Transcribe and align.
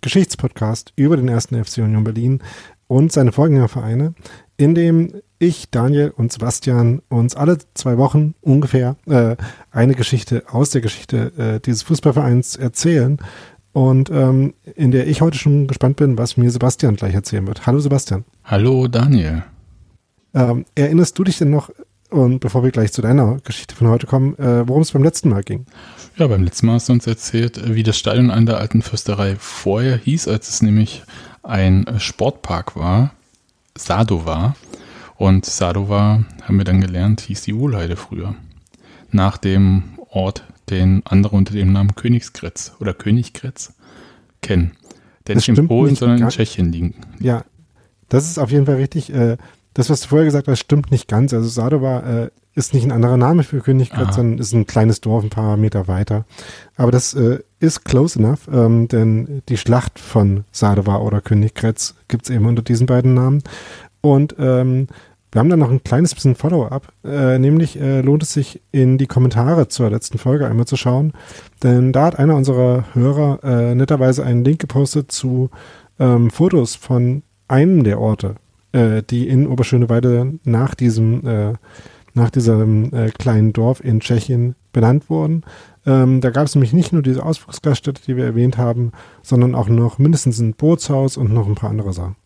Geschichtspodcast 0.00 0.92
über 0.96 1.16
den 1.16 1.28
ersten 1.28 1.62
FC 1.62 1.78
Union 1.78 2.04
Berlin 2.04 2.40
und 2.86 3.12
seine 3.12 3.32
Vorgängervereine, 3.32 4.14
in 4.56 4.74
dem 4.74 5.12
ich, 5.38 5.70
Daniel 5.70 6.12
und 6.16 6.32
Sebastian 6.32 7.00
uns 7.08 7.36
alle 7.36 7.58
zwei 7.74 7.96
Wochen 7.96 8.34
ungefähr 8.40 8.96
äh, 9.06 9.36
eine 9.70 9.94
Geschichte 9.94 10.44
aus 10.50 10.70
der 10.70 10.80
Geschichte 10.80 11.32
äh, 11.38 11.60
dieses 11.60 11.82
Fußballvereins 11.82 12.56
erzählen 12.56 13.18
und 13.72 14.10
ähm, 14.10 14.54
in 14.74 14.90
der 14.90 15.06
ich 15.06 15.20
heute 15.20 15.38
schon 15.38 15.68
gespannt 15.68 15.96
bin, 15.96 16.18
was 16.18 16.36
mir 16.36 16.50
Sebastian 16.50 16.96
gleich 16.96 17.14
erzählen 17.14 17.46
wird. 17.46 17.66
Hallo 17.66 17.78
Sebastian. 17.78 18.24
Hallo 18.44 18.88
Daniel. 18.88 19.44
Ähm, 20.34 20.64
erinnerst 20.74 21.18
du 21.18 21.24
dich 21.24 21.38
denn 21.38 21.50
noch, 21.50 21.70
und 22.10 22.40
bevor 22.40 22.64
wir 22.64 22.70
gleich 22.70 22.92
zu 22.92 23.02
deiner 23.02 23.38
Geschichte 23.44 23.74
von 23.74 23.88
heute 23.88 24.06
kommen, 24.06 24.38
äh, 24.38 24.66
worum 24.66 24.82
es 24.82 24.92
beim 24.92 25.02
letzten 25.02 25.28
Mal 25.28 25.42
ging? 25.42 25.66
Ja, 26.16 26.26
beim 26.26 26.42
letzten 26.42 26.66
Mal 26.66 26.74
hast 26.74 26.88
du 26.88 26.92
uns 26.92 27.06
erzählt, 27.06 27.74
wie 27.74 27.82
das 27.82 27.98
Stadion 27.98 28.30
an 28.30 28.46
der 28.46 28.58
alten 28.58 28.82
Fürsterei 28.82 29.36
vorher 29.38 29.96
hieß, 29.96 30.28
als 30.28 30.48
es 30.48 30.62
nämlich 30.62 31.02
ein 31.42 31.86
Sportpark 31.98 32.76
war, 32.76 33.12
Sadova. 33.76 34.56
Und 35.16 35.46
Sadova, 35.46 36.24
haben 36.42 36.58
wir 36.58 36.64
dann 36.64 36.80
gelernt, 36.80 37.22
hieß 37.22 37.42
die 37.42 37.56
Wohlheide 37.56 37.96
früher. 37.96 38.34
Nach 39.10 39.36
dem 39.36 39.98
Ort, 40.10 40.44
den 40.70 41.02
andere 41.04 41.36
unter 41.36 41.54
dem 41.54 41.72
Namen 41.72 41.94
Königsgrätz 41.94 42.72
oder 42.80 42.94
Königgrätz 42.94 43.74
kennen. 44.42 44.72
Der 45.26 45.34
Das 45.34 45.46
nicht 45.46 45.58
in 45.58 45.68
Polen, 45.68 45.94
sondern 45.94 46.22
in 46.22 46.28
Tschechien 46.28 46.72
liegen. 46.72 46.94
Ja, 47.20 47.44
das 48.08 48.28
ist 48.30 48.38
auf 48.38 48.50
jeden 48.50 48.66
Fall 48.66 48.76
richtig. 48.76 49.12
Äh, 49.12 49.36
das, 49.78 49.90
was 49.90 50.00
du 50.00 50.08
vorher 50.08 50.24
gesagt 50.24 50.48
hast, 50.48 50.58
stimmt 50.58 50.90
nicht 50.90 51.06
ganz. 51.06 51.32
Also 51.32 51.48
Sadova 51.48 52.00
äh, 52.00 52.30
ist 52.56 52.74
nicht 52.74 52.84
ein 52.84 52.90
anderer 52.90 53.16
Name 53.16 53.44
für 53.44 53.60
Königgrätz, 53.60 54.16
sondern 54.16 54.38
ist 54.38 54.52
ein 54.52 54.66
kleines 54.66 55.00
Dorf 55.00 55.22
ein 55.22 55.30
paar 55.30 55.56
Meter 55.56 55.86
weiter. 55.86 56.24
Aber 56.76 56.90
das 56.90 57.14
äh, 57.14 57.38
ist 57.60 57.84
close 57.84 58.18
enough, 58.18 58.48
ähm, 58.52 58.88
denn 58.88 59.42
die 59.48 59.56
Schlacht 59.56 60.00
von 60.00 60.42
Sadova 60.50 60.96
oder 60.96 61.20
Königgrätz 61.20 61.94
gibt's 62.08 62.28
eben 62.28 62.46
unter 62.46 62.62
diesen 62.62 62.88
beiden 62.88 63.14
Namen. 63.14 63.44
Und 64.00 64.34
ähm, 64.40 64.88
wir 65.30 65.38
haben 65.38 65.48
dann 65.48 65.60
noch 65.60 65.70
ein 65.70 65.84
kleines 65.84 66.12
bisschen 66.12 66.34
Follow-up, 66.34 66.88
äh, 67.04 67.38
nämlich 67.38 67.80
äh, 67.80 68.00
lohnt 68.00 68.24
es 68.24 68.32
sich 68.32 68.60
in 68.72 68.98
die 68.98 69.06
Kommentare 69.06 69.68
zur 69.68 69.90
letzten 69.90 70.18
Folge 70.18 70.48
einmal 70.48 70.66
zu 70.66 70.76
schauen, 70.76 71.12
denn 71.62 71.92
da 71.92 72.06
hat 72.06 72.18
einer 72.18 72.34
unserer 72.34 72.86
Hörer 72.94 73.44
äh, 73.44 73.74
netterweise 73.76 74.24
einen 74.24 74.44
Link 74.44 74.58
gepostet 74.58 75.12
zu 75.12 75.50
ähm, 76.00 76.30
Fotos 76.30 76.74
von 76.74 77.22
einem 77.46 77.84
der 77.84 78.00
Orte, 78.00 78.34
äh, 78.72 79.02
die 79.02 79.28
in 79.28 79.46
Oberschöneweide 79.46 80.38
nach 80.44 80.74
diesem 80.74 81.26
äh, 81.26 81.52
nach 82.14 82.30
diesem 82.30 82.92
äh, 82.92 83.10
kleinen 83.10 83.52
Dorf 83.52 83.82
in 83.82 84.00
Tschechien 84.00 84.56
benannt 84.72 85.08
wurden. 85.08 85.44
Ähm, 85.86 86.20
da 86.20 86.30
gab 86.30 86.46
es 86.46 86.54
nämlich 86.54 86.72
nicht 86.72 86.92
nur 86.92 87.02
diese 87.02 87.24
Ausflugsgaststätte, 87.24 88.02
die 88.06 88.16
wir 88.16 88.24
erwähnt 88.24 88.58
haben, 88.58 88.92
sondern 89.22 89.54
auch 89.54 89.68
noch 89.68 89.98
mindestens 89.98 90.38
ein 90.38 90.54
Bootshaus 90.54 91.16
und 91.16 91.32
noch 91.32 91.46
ein 91.46 91.54
paar 91.54 91.70
andere 91.70 91.92
Sachen. 91.92 92.16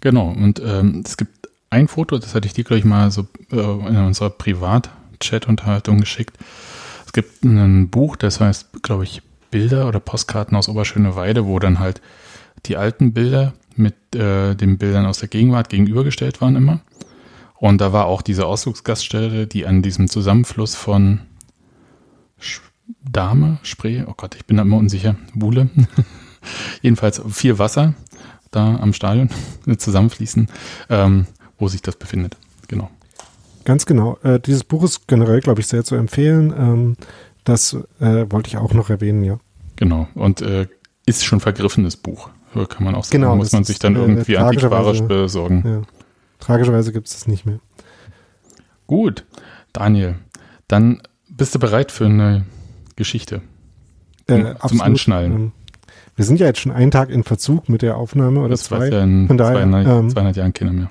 Genau, 0.00 0.28
und 0.28 0.62
ähm, 0.64 1.02
es 1.04 1.16
gibt 1.16 1.48
ein 1.70 1.88
Foto, 1.88 2.18
das 2.18 2.34
hatte 2.34 2.46
ich 2.46 2.52
dir 2.52 2.64
gleich 2.64 2.84
mal 2.84 3.10
so 3.10 3.26
äh, 3.50 3.56
in 3.56 3.96
unserer 3.96 4.30
Privat-Chat-Unterhaltung 4.30 6.00
geschickt. 6.00 6.36
Es 7.06 7.12
gibt 7.12 7.44
ein 7.44 7.88
Buch, 7.88 8.16
das 8.16 8.40
heißt, 8.40 8.82
glaube 8.82 9.04
ich, 9.04 9.22
Bilder 9.50 9.88
oder 9.88 10.00
Postkarten 10.00 10.56
aus 10.56 10.68
Oberschöneweide, 10.68 11.46
wo 11.46 11.58
dann 11.58 11.80
halt 11.80 12.00
die 12.66 12.76
alten 12.76 13.12
Bilder 13.12 13.52
mit 13.80 14.14
äh, 14.14 14.54
den 14.54 14.78
Bildern 14.78 15.06
aus 15.06 15.18
der 15.18 15.28
Gegenwart 15.28 15.68
gegenübergestellt 15.68 16.40
waren 16.40 16.56
immer. 16.56 16.80
Und 17.58 17.80
da 17.80 17.92
war 17.92 18.06
auch 18.06 18.22
diese 18.22 18.46
Ausflugsgaststätte, 18.46 19.46
die 19.46 19.66
an 19.66 19.82
diesem 19.82 20.08
Zusammenfluss 20.08 20.74
von 20.74 21.20
Sch 22.38 22.60
Dahme, 23.08 23.58
Spree, 23.62 24.02
oh 24.06 24.14
Gott, 24.16 24.34
ich 24.34 24.46
bin 24.46 24.56
da 24.56 24.62
immer 24.64 24.76
unsicher, 24.76 25.16
Wuhle. 25.34 25.70
Jedenfalls 26.82 27.22
viel 27.28 27.58
Wasser 27.58 27.94
da 28.50 28.76
am 28.76 28.92
Stadion 28.92 29.30
zusammenfließen, 29.78 30.48
ähm, 30.88 31.26
wo 31.58 31.68
sich 31.68 31.82
das 31.82 31.96
befindet. 31.96 32.36
Genau. 32.68 32.90
Ganz 33.64 33.86
genau. 33.86 34.18
Äh, 34.22 34.40
dieses 34.40 34.64
Buch 34.64 34.82
ist 34.82 35.06
generell, 35.06 35.40
glaube 35.40 35.60
ich, 35.60 35.66
sehr 35.66 35.84
zu 35.84 35.94
empfehlen. 35.94 36.52
Ähm, 36.56 36.96
das 37.44 37.74
äh, 38.00 38.26
wollte 38.30 38.48
ich 38.48 38.56
auch 38.56 38.72
noch 38.74 38.90
erwähnen, 38.90 39.22
ja. 39.22 39.38
Genau. 39.76 40.08
Und 40.14 40.42
äh, 40.42 40.66
ist 41.06 41.24
schon 41.24 41.40
vergriffenes 41.40 41.96
Buch, 41.96 42.30
kann 42.68 42.84
man 42.84 42.94
auch 42.94 43.04
sagen. 43.04 43.22
Genau, 43.22 43.36
Muss 43.36 43.52
man 43.52 43.64
sich 43.64 43.78
dann 43.78 43.96
irgendwie 43.96 44.36
antiquarisch 44.36 45.02
besorgen. 45.02 45.62
ja. 45.64 45.82
Tragischerweise 46.38 46.92
gibt 46.92 47.06
es 47.06 47.12
das 47.12 47.26
nicht 47.28 47.44
mehr. 47.46 47.60
Gut, 48.86 49.24
Daniel, 49.72 50.16
dann 50.68 51.00
bist 51.28 51.54
du 51.54 51.58
bereit 51.58 51.92
für 51.92 52.06
eine 52.06 52.44
Geschichte? 52.96 53.42
Äh, 54.26 54.54
Zum. 54.66 54.80
Anschnallen. 54.80 55.32
Ähm, 55.32 55.52
wir 56.16 56.24
sind 56.24 56.40
ja 56.40 56.46
jetzt 56.46 56.60
schon 56.60 56.72
einen 56.72 56.90
Tag 56.90 57.10
in 57.10 57.24
Verzug 57.24 57.68
mit 57.68 57.82
der 57.82 57.96
Aufnahme 57.96 58.40
oder 58.40 58.50
Das 58.50 58.64
zwei. 58.64 58.88
ja 58.88 59.02
in 59.02 59.26
Von 59.26 59.38
daher, 59.38 59.56
200, 59.62 59.86
ähm, 59.86 60.10
200 60.10 60.36
Jahren 60.36 60.52
keiner 60.52 60.72
mehr. 60.72 60.90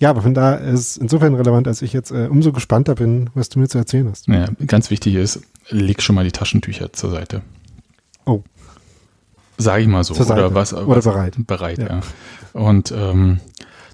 Ja, 0.00 0.10
aber 0.10 0.22
von 0.22 0.34
da 0.34 0.54
ist 0.54 0.80
es 0.80 0.96
insofern 0.96 1.34
relevant, 1.34 1.66
als 1.66 1.82
ich 1.82 1.92
jetzt 1.92 2.10
äh, 2.12 2.28
umso 2.30 2.52
gespannter 2.52 2.94
bin, 2.94 3.30
was 3.34 3.48
du 3.48 3.58
mir 3.58 3.68
zu 3.68 3.78
erzählen 3.78 4.08
hast. 4.10 4.28
Naja, 4.28 4.46
ganz 4.66 4.90
wichtig 4.90 5.14
ist, 5.16 5.40
leg 5.70 6.02
schon 6.02 6.14
mal 6.14 6.24
die 6.24 6.32
Taschentücher 6.32 6.92
zur 6.92 7.10
Seite. 7.10 7.42
Oh. 8.24 8.42
Sag 9.58 9.80
ich 9.80 9.88
mal 9.88 10.04
so. 10.04 10.14
Oder 10.14 10.54
was? 10.54 10.72
Oder 10.72 10.96
was, 10.96 11.04
bereit. 11.04 11.34
Bereit, 11.46 11.78
Ja. 11.78 11.86
ja. 11.86 12.00
Und 12.52 12.92
ähm, 12.92 13.40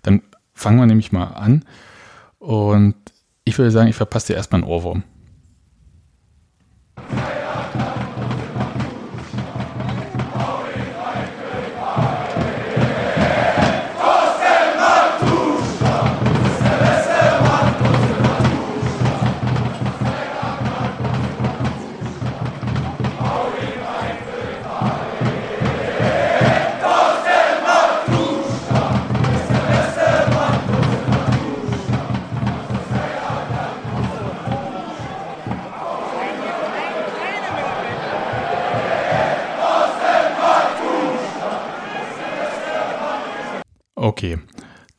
dann 0.03 0.23
fangen 0.53 0.79
wir 0.79 0.87
nämlich 0.87 1.11
mal 1.11 1.25
an. 1.25 1.65
Und 2.39 2.95
ich 3.45 3.59
würde 3.59 3.71
sagen, 3.71 3.89
ich 3.89 3.97
verpasse 3.97 4.29
dir 4.29 4.37
erstmal 4.37 4.63
einen 4.63 4.71
Ohrwurm. 4.71 5.03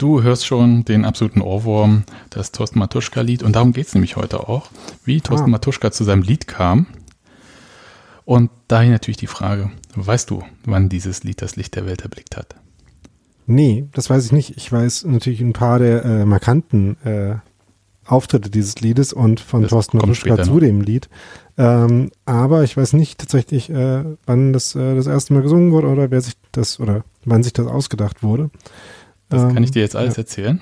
Du 0.05 0.21
hörst 0.21 0.45
schon 0.45 0.85
den 0.85 1.03
absoluten 1.03 1.41
Ohrwurm, 1.41 2.03
das 2.29 2.51
Thorsten 2.51 2.77
Matuschka-Lied. 2.77 3.41
Und 3.41 3.55
darum 3.55 3.73
geht 3.73 3.87
es 3.87 3.95
nämlich 3.95 4.17
heute 4.17 4.47
auch, 4.47 4.69
wie 5.03 5.19
Thorsten 5.19 5.47
Ah. 5.47 5.53
Matuschka 5.53 5.89
zu 5.89 6.03
seinem 6.03 6.21
Lied 6.21 6.45
kam. 6.45 6.85
Und 8.23 8.51
daher 8.67 8.91
natürlich 8.91 9.17
die 9.17 9.25
Frage, 9.25 9.71
weißt 9.95 10.29
du, 10.29 10.43
wann 10.63 10.89
dieses 10.89 11.23
Lied 11.23 11.41
das 11.41 11.55
Licht 11.55 11.75
der 11.75 11.87
Welt 11.87 12.03
erblickt 12.03 12.37
hat? 12.37 12.53
Nee, 13.47 13.87
das 13.93 14.07
weiß 14.11 14.27
ich 14.27 14.31
nicht. 14.31 14.55
Ich 14.57 14.71
weiß 14.71 15.05
natürlich 15.05 15.41
ein 15.41 15.53
paar 15.53 15.79
der 15.79 16.05
äh, 16.05 16.23
markanten 16.25 16.97
äh, 17.03 17.37
Auftritte 18.05 18.51
dieses 18.51 18.79
Liedes 18.81 19.11
und 19.11 19.39
von 19.39 19.63
Das 19.63 19.71
Thorsten 19.71 19.97
Matuschka 19.97 20.37
zu 20.43 20.51
noch. 20.51 20.59
dem 20.59 20.81
Lied. 20.81 21.09
Ähm, 21.57 22.11
aber 22.25 22.63
ich 22.63 22.77
weiß 22.77 22.93
nicht 22.93 23.17
tatsächlich, 23.17 23.71
äh, 23.71 24.03
wann 24.27 24.53
das 24.53 24.75
äh, 24.75 24.93
das 24.93 25.07
erste 25.07 25.33
Mal 25.33 25.41
gesungen 25.41 25.71
wurde 25.71 25.87
oder 25.87 26.11
wer 26.11 26.21
sich 26.21 26.35
das 26.51 26.79
oder 26.79 27.03
wann 27.23 27.41
sich 27.41 27.53
das 27.53 27.65
ausgedacht 27.65 28.21
wurde. 28.21 28.51
Das 29.29 29.43
Ähm, 29.43 29.53
kann 29.53 29.63
ich 29.63 29.71
dir 29.71 29.81
jetzt 29.81 29.95
alles 29.95 30.15
ja. 30.15 30.21
erzählen. 30.21 30.61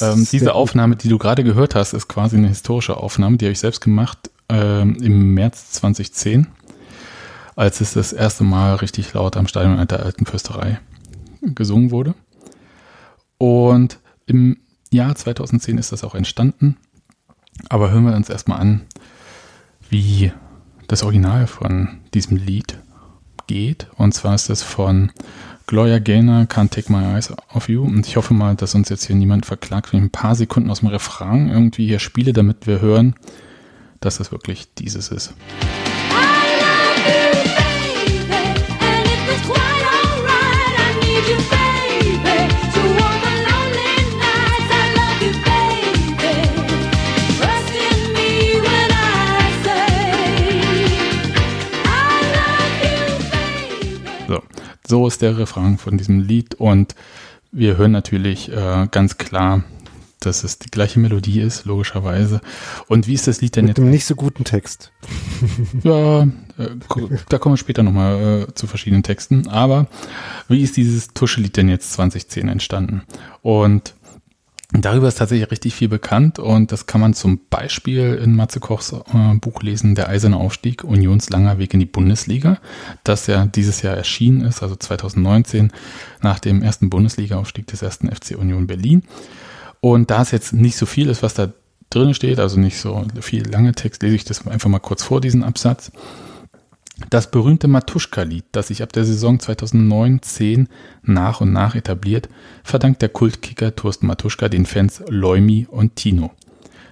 Ähm, 0.00 0.26
diese. 0.30 0.54
Aufnahme, 0.54 0.96
die 0.96 1.08
du 1.08 1.18
gerade 1.18 1.44
gehört 1.44 1.74
hast, 1.74 1.92
ist 1.92 2.08
quasi 2.08 2.36
eine 2.36 2.48
historische 2.48 2.96
Aufnahme, 2.96 3.36
die 3.36 3.44
habe 3.46 3.52
ich 3.52 3.60
selbst 3.60 3.80
gemacht 3.80 4.30
ähm, 4.48 4.96
im 5.00 5.34
März 5.34 5.72
2010, 5.72 6.48
als 7.54 7.80
es 7.80 7.94
das 7.94 8.12
erste 8.12 8.44
Mal 8.44 8.76
richtig 8.76 9.12
laut 9.12 9.36
am 9.36 9.46
Stadion 9.46 9.86
der 9.86 10.00
Alten 10.00 10.26
Fürsterei 10.26 10.80
gesungen 11.42 11.90
wurde. 11.90 12.14
Und 13.38 13.98
im 14.26 14.58
Jahr 14.90 15.14
2010 15.14 15.78
ist 15.78 15.92
das 15.92 16.04
auch 16.04 16.14
entstanden. 16.14 16.76
Aber 17.68 17.90
hören 17.90 18.04
wir 18.04 18.14
uns 18.14 18.28
erstmal 18.28 18.60
an, 18.60 18.82
wie 19.88 20.32
das 20.88 21.02
Original 21.02 21.46
von 21.46 22.00
diesem 22.12 22.36
Lied 22.36 22.78
geht. 23.46 23.88
Und 23.96 24.12
zwar 24.12 24.34
ist 24.34 24.50
es 24.50 24.62
von 24.62 25.12
Gloria 25.66 25.98
Gaynor, 25.98 26.46
Can't 26.46 26.70
Take 26.70 26.92
My 26.92 27.16
Eyes 27.16 27.32
Off 27.52 27.68
You. 27.68 27.82
Und 27.82 28.06
ich 28.06 28.16
hoffe 28.16 28.34
mal, 28.34 28.54
dass 28.54 28.76
uns 28.76 28.88
jetzt 28.88 29.04
hier 29.04 29.16
niemand 29.16 29.46
verklagt, 29.46 29.92
wenn 29.92 29.98
ich 29.98 30.06
ein 30.06 30.10
paar 30.10 30.36
Sekunden 30.36 30.70
aus 30.70 30.78
dem 30.80 30.88
Refrain 30.88 31.48
irgendwie 31.48 31.86
hier 31.86 31.98
spiele, 31.98 32.32
damit 32.32 32.68
wir 32.68 32.80
hören, 32.80 33.16
dass 33.98 34.20
es 34.20 34.30
wirklich 34.30 34.72
dieses 34.74 35.08
ist. 35.08 35.34
So, 54.88 55.06
ist 55.06 55.22
der 55.22 55.36
Refrain 55.36 55.78
von 55.78 55.98
diesem 55.98 56.20
Lied 56.20 56.54
und 56.54 56.94
wir 57.50 57.76
hören 57.76 57.92
natürlich 57.92 58.52
äh, 58.52 58.86
ganz 58.90 59.18
klar, 59.18 59.64
dass 60.20 60.44
es 60.44 60.58
die 60.58 60.70
gleiche 60.70 60.98
Melodie 61.00 61.40
ist, 61.40 61.64
logischerweise. 61.64 62.40
Und 62.88 63.06
wie 63.06 63.14
ist 63.14 63.26
das 63.26 63.40
Lied 63.40 63.56
denn 63.56 63.64
Mit 63.66 63.70
jetzt? 63.76 63.84
dem 63.84 63.90
nicht 63.90 64.04
so 64.06 64.14
guten 64.14 64.44
Text. 64.44 64.92
Ja, 65.82 66.22
äh, 66.22 66.28
da 67.28 67.38
kommen 67.38 67.54
wir 67.54 67.58
später 67.58 67.82
nochmal 67.82 68.46
äh, 68.48 68.54
zu 68.54 68.66
verschiedenen 68.66 69.02
Texten. 69.02 69.48
Aber 69.48 69.88
wie 70.48 70.62
ist 70.62 70.76
dieses 70.76 71.08
Tuschelied 71.08 71.56
denn 71.56 71.68
jetzt 71.68 71.92
2010 71.92 72.48
entstanden? 72.48 73.02
Und 73.42 73.94
darüber 74.84 75.08
ist 75.08 75.18
tatsächlich 75.18 75.50
richtig 75.50 75.74
viel 75.74 75.88
bekannt 75.88 76.38
und 76.38 76.72
das 76.72 76.86
kann 76.86 77.00
man 77.00 77.14
zum 77.14 77.40
Beispiel 77.48 78.14
in 78.14 78.34
Matze 78.34 78.60
Kochs 78.60 78.92
äh, 78.92 79.34
Buch 79.40 79.62
lesen, 79.62 79.94
Der 79.94 80.08
eiserne 80.08 80.36
Aufstieg, 80.36 80.84
Unions 80.84 81.30
langer 81.30 81.58
Weg 81.58 81.72
in 81.74 81.80
die 81.80 81.86
Bundesliga, 81.86 82.58
das 83.04 83.26
ja 83.26 83.46
dieses 83.46 83.82
Jahr 83.82 83.96
erschienen 83.96 84.42
ist, 84.42 84.62
also 84.62 84.76
2019, 84.76 85.72
nach 86.20 86.40
dem 86.40 86.62
ersten 86.62 86.90
Bundesliga-Aufstieg 86.90 87.66
des 87.68 87.82
ersten 87.82 88.10
FC 88.10 88.36
Union 88.36 88.66
Berlin. 88.66 89.02
Und 89.80 90.10
da 90.10 90.22
es 90.22 90.32
jetzt 90.32 90.52
nicht 90.52 90.76
so 90.76 90.86
viel 90.86 91.08
ist, 91.08 91.22
was 91.22 91.34
da 91.34 91.52
drin 91.90 92.14
steht, 92.14 92.40
also 92.40 92.58
nicht 92.58 92.78
so 92.78 93.04
viel 93.20 93.48
lange 93.48 93.72
Text, 93.72 94.02
lese 94.02 94.16
ich 94.16 94.24
das 94.24 94.46
einfach 94.46 94.68
mal 94.68 94.80
kurz 94.80 95.02
vor, 95.02 95.20
diesen 95.20 95.44
Absatz. 95.44 95.92
Das 97.10 97.30
berühmte 97.30 97.68
Matuschka-Lied, 97.68 98.44
das 98.52 98.68
sich 98.68 98.82
ab 98.82 98.92
der 98.92 99.04
Saison 99.04 99.36
2009-10 99.38 100.66
nach 101.02 101.42
und 101.42 101.52
nach 101.52 101.74
etabliert, 101.74 102.28
verdankt 102.64 103.02
der 103.02 103.10
Kultkicker 103.10 103.76
Thorsten 103.76 104.06
Matuschka 104.06 104.48
den 104.48 104.64
Fans 104.64 105.02
Leumi 105.08 105.66
und 105.70 105.96
Tino. 105.96 106.30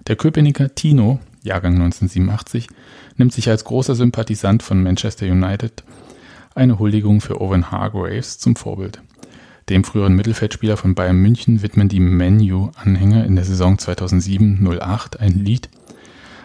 Der 0.06 0.16
Köpenicker 0.16 0.74
Tino, 0.74 1.20
Jahrgang 1.42 1.74
1987, 1.74 2.68
nimmt 3.16 3.32
sich 3.32 3.48
als 3.48 3.64
großer 3.64 3.94
Sympathisant 3.94 4.62
von 4.62 4.82
Manchester 4.82 5.26
United 5.26 5.82
eine 6.54 6.78
Huldigung 6.78 7.22
für 7.22 7.40
Owen 7.40 7.70
Hargraves 7.70 8.38
zum 8.38 8.56
Vorbild. 8.56 9.00
Dem 9.70 9.84
früheren 9.84 10.14
Mittelfeldspieler 10.14 10.76
von 10.76 10.94
Bayern 10.94 11.16
München 11.16 11.62
widmen 11.62 11.88
die 11.88 12.00
Menu-Anhänger 12.00 13.24
in 13.24 13.36
der 13.36 13.46
Saison 13.46 13.78
2007-08 13.78 15.16
ein 15.16 15.32
Lied, 15.32 15.70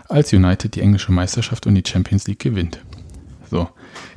als 0.08 0.32
United 0.32 0.76
die 0.76 0.82
englische 0.82 1.12
Meisterschaft 1.12 1.68
und 1.68 1.76
die 1.76 1.84
Champions 1.86 2.26
League 2.28 2.40
gewinnt. 2.40 2.80
So, 3.50 3.68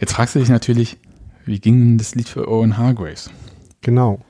jetzt 0.01 0.13
fragst 0.13 0.35
du 0.35 0.41
dich 0.41 0.51
natürlich, 0.51 0.99
wie 1.47 1.59
ging 1.59 1.79
denn 1.79 1.99
das 1.99 2.15
Lied 2.15 2.29
für 2.29 2.49
Owen 2.49 2.77
Hargraves? 2.77 3.31
Genau. 3.81 4.21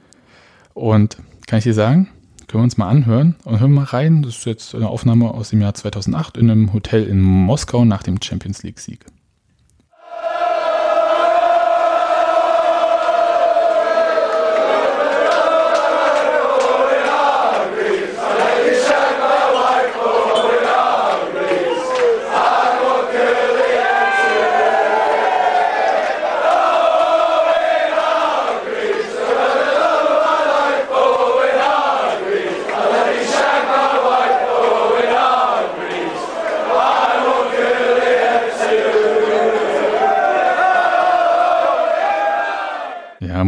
Und 0.74 1.16
kann 1.46 1.58
ich 1.58 1.64
dir 1.64 1.74
sagen, 1.74 2.08
können 2.46 2.62
wir 2.62 2.64
uns 2.64 2.76
mal 2.76 2.88
anhören 2.88 3.34
und 3.44 3.60
hören 3.60 3.72
mal 3.72 3.84
rein. 3.84 4.22
Das 4.22 4.36
ist 4.36 4.46
jetzt 4.46 4.74
eine 4.74 4.88
Aufnahme 4.88 5.32
aus 5.32 5.50
dem 5.50 5.60
Jahr 5.60 5.74
2008 5.74 6.36
in 6.36 6.50
einem 6.50 6.72
Hotel 6.72 7.04
in 7.04 7.20
Moskau 7.20 7.84
nach 7.84 8.02
dem 8.02 8.22
Champions 8.22 8.62
League-Sieg. 8.62 9.04
Ja, 9.06 9.11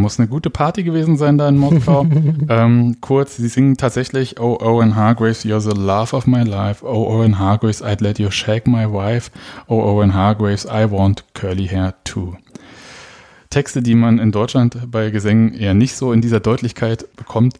muss 0.05 0.19
eine 0.19 0.29
gute 0.29 0.51
Party 0.51 0.83
gewesen 0.83 1.17
sein 1.17 1.39
da 1.39 1.49
in 1.49 1.57
Moskau. 1.57 2.07
ähm, 2.51 2.99
kurz, 3.01 3.39
sie 3.39 3.49
singen 3.49 3.79
tatsächlich 3.79 4.39
Oh 4.39 4.59
Owen 4.61 4.97
Hargraves, 4.97 5.45
you're 5.45 5.63
the 5.63 5.71
love 5.71 6.15
of 6.15 6.27
my 6.27 6.43
life. 6.43 6.85
Oh 6.85 7.07
Owen 7.07 7.39
Hargraves, 7.39 7.83
I'd 7.83 8.03
let 8.03 8.19
you 8.19 8.31
shake 8.31 8.67
my 8.67 8.85
wife. 8.85 9.31
Oh 9.67 9.81
Owen 9.81 10.13
Hargraves, 10.13 10.67
I 10.67 10.91
want 10.91 11.25
curly 11.33 11.67
hair 11.67 11.95
too. 12.05 12.37
Texte, 13.49 13.81
die 13.81 13.95
man 13.95 14.19
in 14.19 14.31
Deutschland 14.31 14.77
bei 14.91 15.09
Gesängen 15.09 15.55
eher 15.55 15.73
nicht 15.73 15.97
so 15.97 16.13
in 16.13 16.21
dieser 16.21 16.41
Deutlichkeit 16.41 17.07
bekommt, 17.17 17.59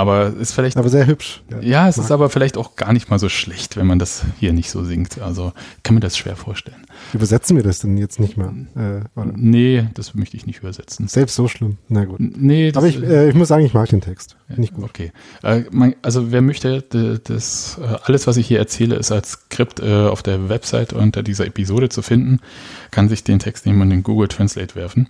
aber 0.00 0.34
ist 0.36 0.52
vielleicht 0.52 0.76
Aber 0.76 0.88
sehr 0.88 1.06
hübsch. 1.06 1.42
ja, 1.60 1.88
es 1.88 1.98
ist 1.98 2.10
aber 2.10 2.30
vielleicht 2.30 2.56
auch 2.56 2.74
gar 2.76 2.92
nicht 2.92 3.10
mal 3.10 3.18
so 3.18 3.28
schlecht, 3.28 3.76
wenn 3.76 3.86
man 3.86 3.98
das 3.98 4.24
hier 4.38 4.52
nicht 4.52 4.70
so 4.70 4.82
singt. 4.82 5.20
Also 5.20 5.52
kann 5.82 5.94
mir 5.94 6.00
das 6.00 6.16
schwer 6.16 6.36
vorstellen. 6.36 6.86
Übersetzen 7.12 7.56
wir 7.56 7.62
das 7.62 7.80
denn 7.80 7.96
jetzt 7.96 8.18
nicht 8.18 8.36
mal? 8.36 8.52
Äh, 8.74 9.18
oder? 9.20 9.32
Nee, 9.36 9.88
das 9.94 10.14
möchte 10.14 10.36
ich 10.36 10.46
nicht 10.46 10.60
übersetzen. 10.60 11.06
Selbst 11.08 11.36
so 11.36 11.48
schlimm. 11.48 11.78
Na 11.88 12.04
gut. 12.04 12.18
Nee, 12.20 12.72
Aber 12.74 12.86
ich, 12.86 13.02
äh, 13.02 13.28
ich 13.28 13.34
muss 13.34 13.48
sagen, 13.48 13.64
ich 13.64 13.74
mag 13.74 13.88
den 13.90 14.00
Text. 14.00 14.36
Finde 14.46 14.62
ich 14.62 14.72
gut. 14.72 14.84
Okay. 14.84 15.12
Äh, 15.42 15.64
man, 15.70 15.94
also 16.02 16.32
wer 16.32 16.40
möchte, 16.42 16.82
das, 16.82 17.78
äh, 17.82 17.96
alles, 18.04 18.26
was 18.26 18.36
ich 18.36 18.46
hier 18.46 18.58
erzähle, 18.58 18.96
ist 18.96 19.12
als 19.12 19.32
Skript 19.32 19.80
äh, 19.80 20.06
auf 20.06 20.22
der 20.22 20.48
Website 20.48 20.92
unter 20.92 21.22
dieser 21.22 21.46
Episode 21.46 21.88
zu 21.88 22.02
finden, 22.02 22.40
kann 22.90 23.08
sich 23.08 23.22
den 23.22 23.38
Text 23.38 23.66
nehmen 23.66 23.82
und 23.82 23.90
in 23.90 24.02
Google 24.02 24.28
Translate 24.28 24.74
werfen. 24.74 25.08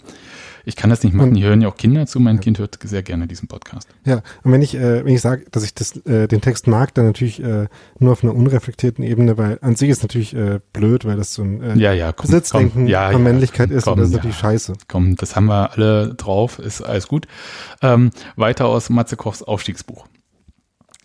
Ich 0.64 0.76
kann 0.76 0.90
das 0.90 1.02
nicht 1.02 1.14
machen. 1.14 1.30
Und- 1.30 1.36
Hier 1.36 1.48
hören 1.48 1.60
ja 1.60 1.68
auch 1.68 1.76
Kinder 1.76 2.06
zu. 2.06 2.20
Mein 2.20 2.40
Kind 2.40 2.58
hört 2.58 2.78
sehr 2.82 3.02
gerne 3.02 3.26
diesen 3.26 3.48
Podcast. 3.48 3.88
Ja, 4.04 4.22
und 4.42 4.52
wenn 4.52 4.62
ich, 4.62 4.74
äh, 4.74 5.04
wenn 5.04 5.14
ich 5.14 5.20
sage, 5.20 5.44
dass 5.50 5.64
ich 5.64 5.74
das, 5.74 5.96
äh, 6.06 6.28
den 6.28 6.40
Text 6.40 6.66
mag, 6.66 6.94
dann 6.94 7.06
natürlich 7.06 7.42
äh, 7.42 7.68
nur 7.98 8.12
auf 8.12 8.22
einer 8.22 8.34
unreflektierten 8.34 9.04
Ebene, 9.04 9.38
weil 9.38 9.58
an 9.62 9.76
sich 9.76 9.88
ist 9.90 10.02
natürlich 10.02 10.34
äh, 10.34 10.60
blöd, 10.72 11.04
weil 11.04 11.16
das 11.16 11.34
so 11.34 11.42
ein 11.42 11.62
äh, 11.62 11.78
Ja, 11.78 11.92
ja, 11.92 12.12
komm, 12.12 12.26
Besitzdenken 12.30 12.70
komm, 12.80 12.86
ja, 12.86 13.10
von 13.10 13.24
ja, 13.24 13.30
Männlichkeit 13.30 13.70
ist 13.70 13.84
komm, 13.84 13.94
und 13.94 13.98
das 14.00 14.08
ist 14.08 14.12
ja. 14.12 14.16
natürlich 14.18 14.36
scheiße. 14.38 14.72
Komm, 14.88 15.16
das 15.16 15.36
haben 15.36 15.46
wir 15.46 15.72
alle 15.72 16.14
drauf, 16.14 16.58
ist 16.58 16.82
alles 16.82 17.08
gut. 17.08 17.26
Ähm, 17.82 18.10
weiter 18.36 18.66
aus 18.66 18.90
Matze 18.90 19.16
Kochs 19.16 19.42
Aufstiegsbuch. 19.42 20.06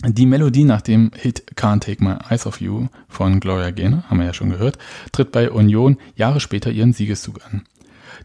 Die 0.06 0.26
Melodie 0.26 0.66
nach 0.66 0.82
dem 0.82 1.12
Hit 1.16 1.46
Can't 1.56 1.80
Take 1.80 2.04
My 2.04 2.16
Eyes 2.30 2.46
Off 2.46 2.60
You 2.62 2.88
von 3.08 3.40
Gloria 3.40 3.72
Gaynor, 3.72 4.04
haben 4.10 4.20
wir 4.20 4.26
ja 4.26 4.34
schon 4.34 4.50
gehört, 4.50 4.78
tritt 5.12 5.32
bei 5.32 5.50
Union 5.50 5.98
Jahre 6.16 6.40
später 6.40 6.70
ihren 6.70 6.94
Siegeszug 6.94 7.40
an. 7.46 7.64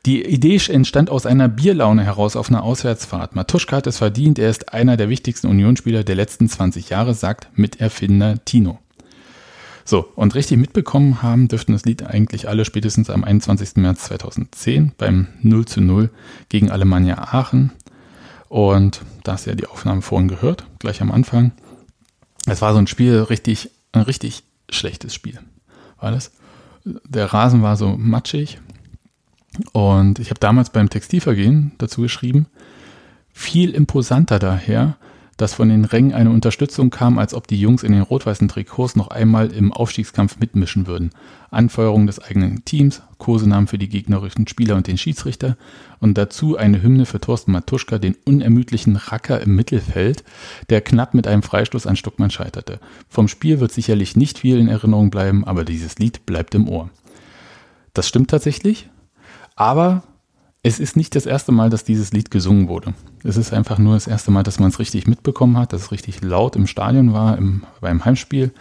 Die 0.07 0.25
Idee 0.25 0.59
entstand 0.69 1.11
aus 1.11 1.27
einer 1.27 1.49
Bierlaune 1.49 2.03
heraus 2.05 2.35
auf 2.35 2.49
einer 2.49 2.63
Auswärtsfahrt. 2.63 3.37
Matuschka 3.37 3.77
hat 3.77 3.87
es 3.87 3.99
verdient, 3.99 4.39
er 4.39 4.49
ist 4.49 4.73
einer 4.73 4.97
der 4.97 5.11
wichtigsten 5.11 5.47
Unionsspieler 5.49 6.05
der 6.05 6.15
letzten 6.15 6.49
20 6.49 6.89
Jahre, 6.89 7.15
sagt 7.15 7.49
Miterfinder 7.55 8.43
Tino. 8.45 8.79
So, 9.85 10.09
und 10.15 10.35
richtig 10.35 10.57
mitbekommen 10.57 11.21
haben 11.23 11.49
dürften 11.49 11.73
das 11.73 11.85
Lied 11.85 12.03
eigentlich 12.03 12.49
alle 12.49 12.65
spätestens 12.65 13.11
am 13.11 13.25
21. 13.25 13.77
März 13.77 14.05
2010 14.05 14.93
beim 14.97 15.27
0 15.43 15.67
zu 15.67 15.81
0 15.81 16.11
gegen 16.49 16.71
Alemannia 16.71 17.19
Aachen. 17.19 17.73
Und 18.49 19.03
da 19.25 19.33
hast 19.33 19.47
du 19.47 19.51
ja 19.51 19.57
die 19.57 19.67
Aufnahme 19.67 20.01
vorhin 20.01 20.29
gehört, 20.29 20.65
gleich 20.79 21.03
am 21.03 21.11
Anfang. 21.11 21.53
Es 22.47 22.63
war 22.63 22.73
so 22.73 22.79
ein 22.79 22.87
Spiel, 22.87 23.19
richtig, 23.19 23.71
ein 23.93 24.03
richtig 24.03 24.45
schlechtes 24.71 25.13
Spiel. 25.13 25.39
War 26.01 26.11
das? 26.11 26.33
Der 26.85 27.27
Rasen 27.27 27.63
war 27.63 27.77
so 27.77 27.97
matschig. 27.97 28.59
Und 29.73 30.19
ich 30.19 30.31
habe 30.31 30.41
damals 30.41 30.71
beim 30.71 30.91
Textilvergehen 30.91 31.73
dazu 31.79 32.03
geschrieben, 32.03 32.47
viel 33.33 33.71
imposanter 33.71 34.39
daher, 34.39 34.97
dass 35.41 35.55
von 35.55 35.71
den 35.71 35.87
Rängen 35.87 36.13
eine 36.13 36.29
Unterstützung 36.29 36.91
kam, 36.91 37.19
als 37.19 37.33
ob 37.33 37.49
die 37.49 37.59
Jungs 37.59 37.83
in 37.83 37.93
den 37.93 38.03
rot-weißen 38.03 38.49
Trikots 38.49 38.95
noch 38.95 39.09
einmal 39.09 39.51
im 39.51 39.73
Aufstiegskampf 39.73 40.39
mitmischen 40.39 40.87
würden. 40.87 41.13
Anfeuerung 41.51 42.07
des 42.07 42.19
eigenen 42.19 42.63
Teams, 42.67 43.01
Kosenamen 43.17 43.67
für 43.67 43.79
die 43.79 43.89
gegnerischen 43.89 44.47
Spieler 44.47 44.77
und 44.77 44.87
den 44.87 44.99
Schiedsrichter 44.99 45.57
und 45.99 46.19
dazu 46.19 46.59
eine 46.59 46.83
Hymne 46.83 47.07
für 47.07 47.21
Thorsten 47.21 47.53
Matuschka, 47.53 47.97
den 47.99 48.17
unermüdlichen 48.27 48.97
Racker 48.97 49.41
im 49.41 49.57
Mittelfeld, 49.57 50.25
der 50.69 50.83
knapp 50.83 51.15
mit 51.15 51.27
einem 51.27 51.43
Freistoß 51.43 51.87
an 51.87 51.97
Stuckmann 51.97 52.31
scheiterte. 52.31 52.79
Vom 53.09 53.27
Spiel 53.27 53.61
wird 53.61 53.73
sicherlich 53.73 54.17
nicht 54.17 54.41
viel 54.41 54.59
in 54.59 54.69
Erinnerung 54.69 55.09
bleiben, 55.09 55.45
aber 55.47 55.65
dieses 55.65 55.99
Lied 55.99 56.27
bleibt 56.27 56.55
im 56.55 56.69
Ohr. 56.69 56.91
Das 57.95 58.07
stimmt 58.07 58.31
tatsächlich, 58.31 58.91
aber 59.61 60.05
es 60.63 60.81
ist 60.81 60.97
nicht 60.97 61.15
das 61.15 61.27
erste 61.27 61.53
Mal, 61.53 61.69
dass 61.69 61.85
dieses 61.85 62.13
Lied 62.13 62.31
gesungen 62.31 62.69
wurde. 62.69 62.95
Es 63.25 63.37
ist 63.37 63.53
einfach 63.53 63.77
nur 63.77 63.93
das 63.93 64.07
erste 64.07 64.31
Mal, 64.31 64.43
dass 64.43 64.59
man 64.59 64.71
es 64.71 64.79
richtig 64.79 65.07
mitbekommen 65.07 65.59
hat, 65.59 65.75
dass 65.75 65.83
es 65.83 65.93
richtig 65.93 66.23
laut 66.23 66.57
im 66.57 66.67
Stadion 66.67 67.13
war, 67.13 67.37
im, 67.37 67.65
beim 67.83 68.03
Heimspiel. 68.03 68.55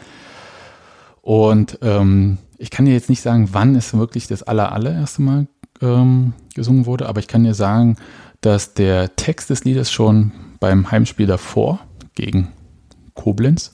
Und 1.22 1.80
ähm, 1.84 2.38
ich 2.58 2.70
kann 2.70 2.84
dir 2.84 2.92
jetzt 2.92 3.10
nicht 3.10 3.22
sagen, 3.22 3.48
wann 3.54 3.78
es 3.78 3.94
wirklich 3.94 4.28
das 4.28 4.44
aller, 4.44 4.74
allererste 4.74 5.22
Mal 5.22 5.48
ähm, 5.82 6.34
gesungen 6.54 6.86
wurde, 6.86 7.08
aber 7.08 7.22
ich 7.22 7.30
kann 7.30 7.46
dir 7.46 7.54
sagen, 7.54 7.96
dass 8.42 8.74
der 8.74 9.16
Text 9.16 9.50
des 9.50 9.64
Liedes 9.64 9.94
schon 9.94 10.34
beim 10.60 10.92
Heimspiel 10.92 11.28
davor 11.28 11.80
gegen 12.14 12.50
Koblenz 13.14 13.74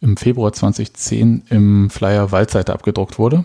im 0.00 0.16
Februar 0.16 0.54
2010 0.54 1.42
im 1.50 1.90
Flyer 1.90 2.32
Waldseite 2.32 2.72
abgedruckt 2.72 3.18
wurde. 3.18 3.44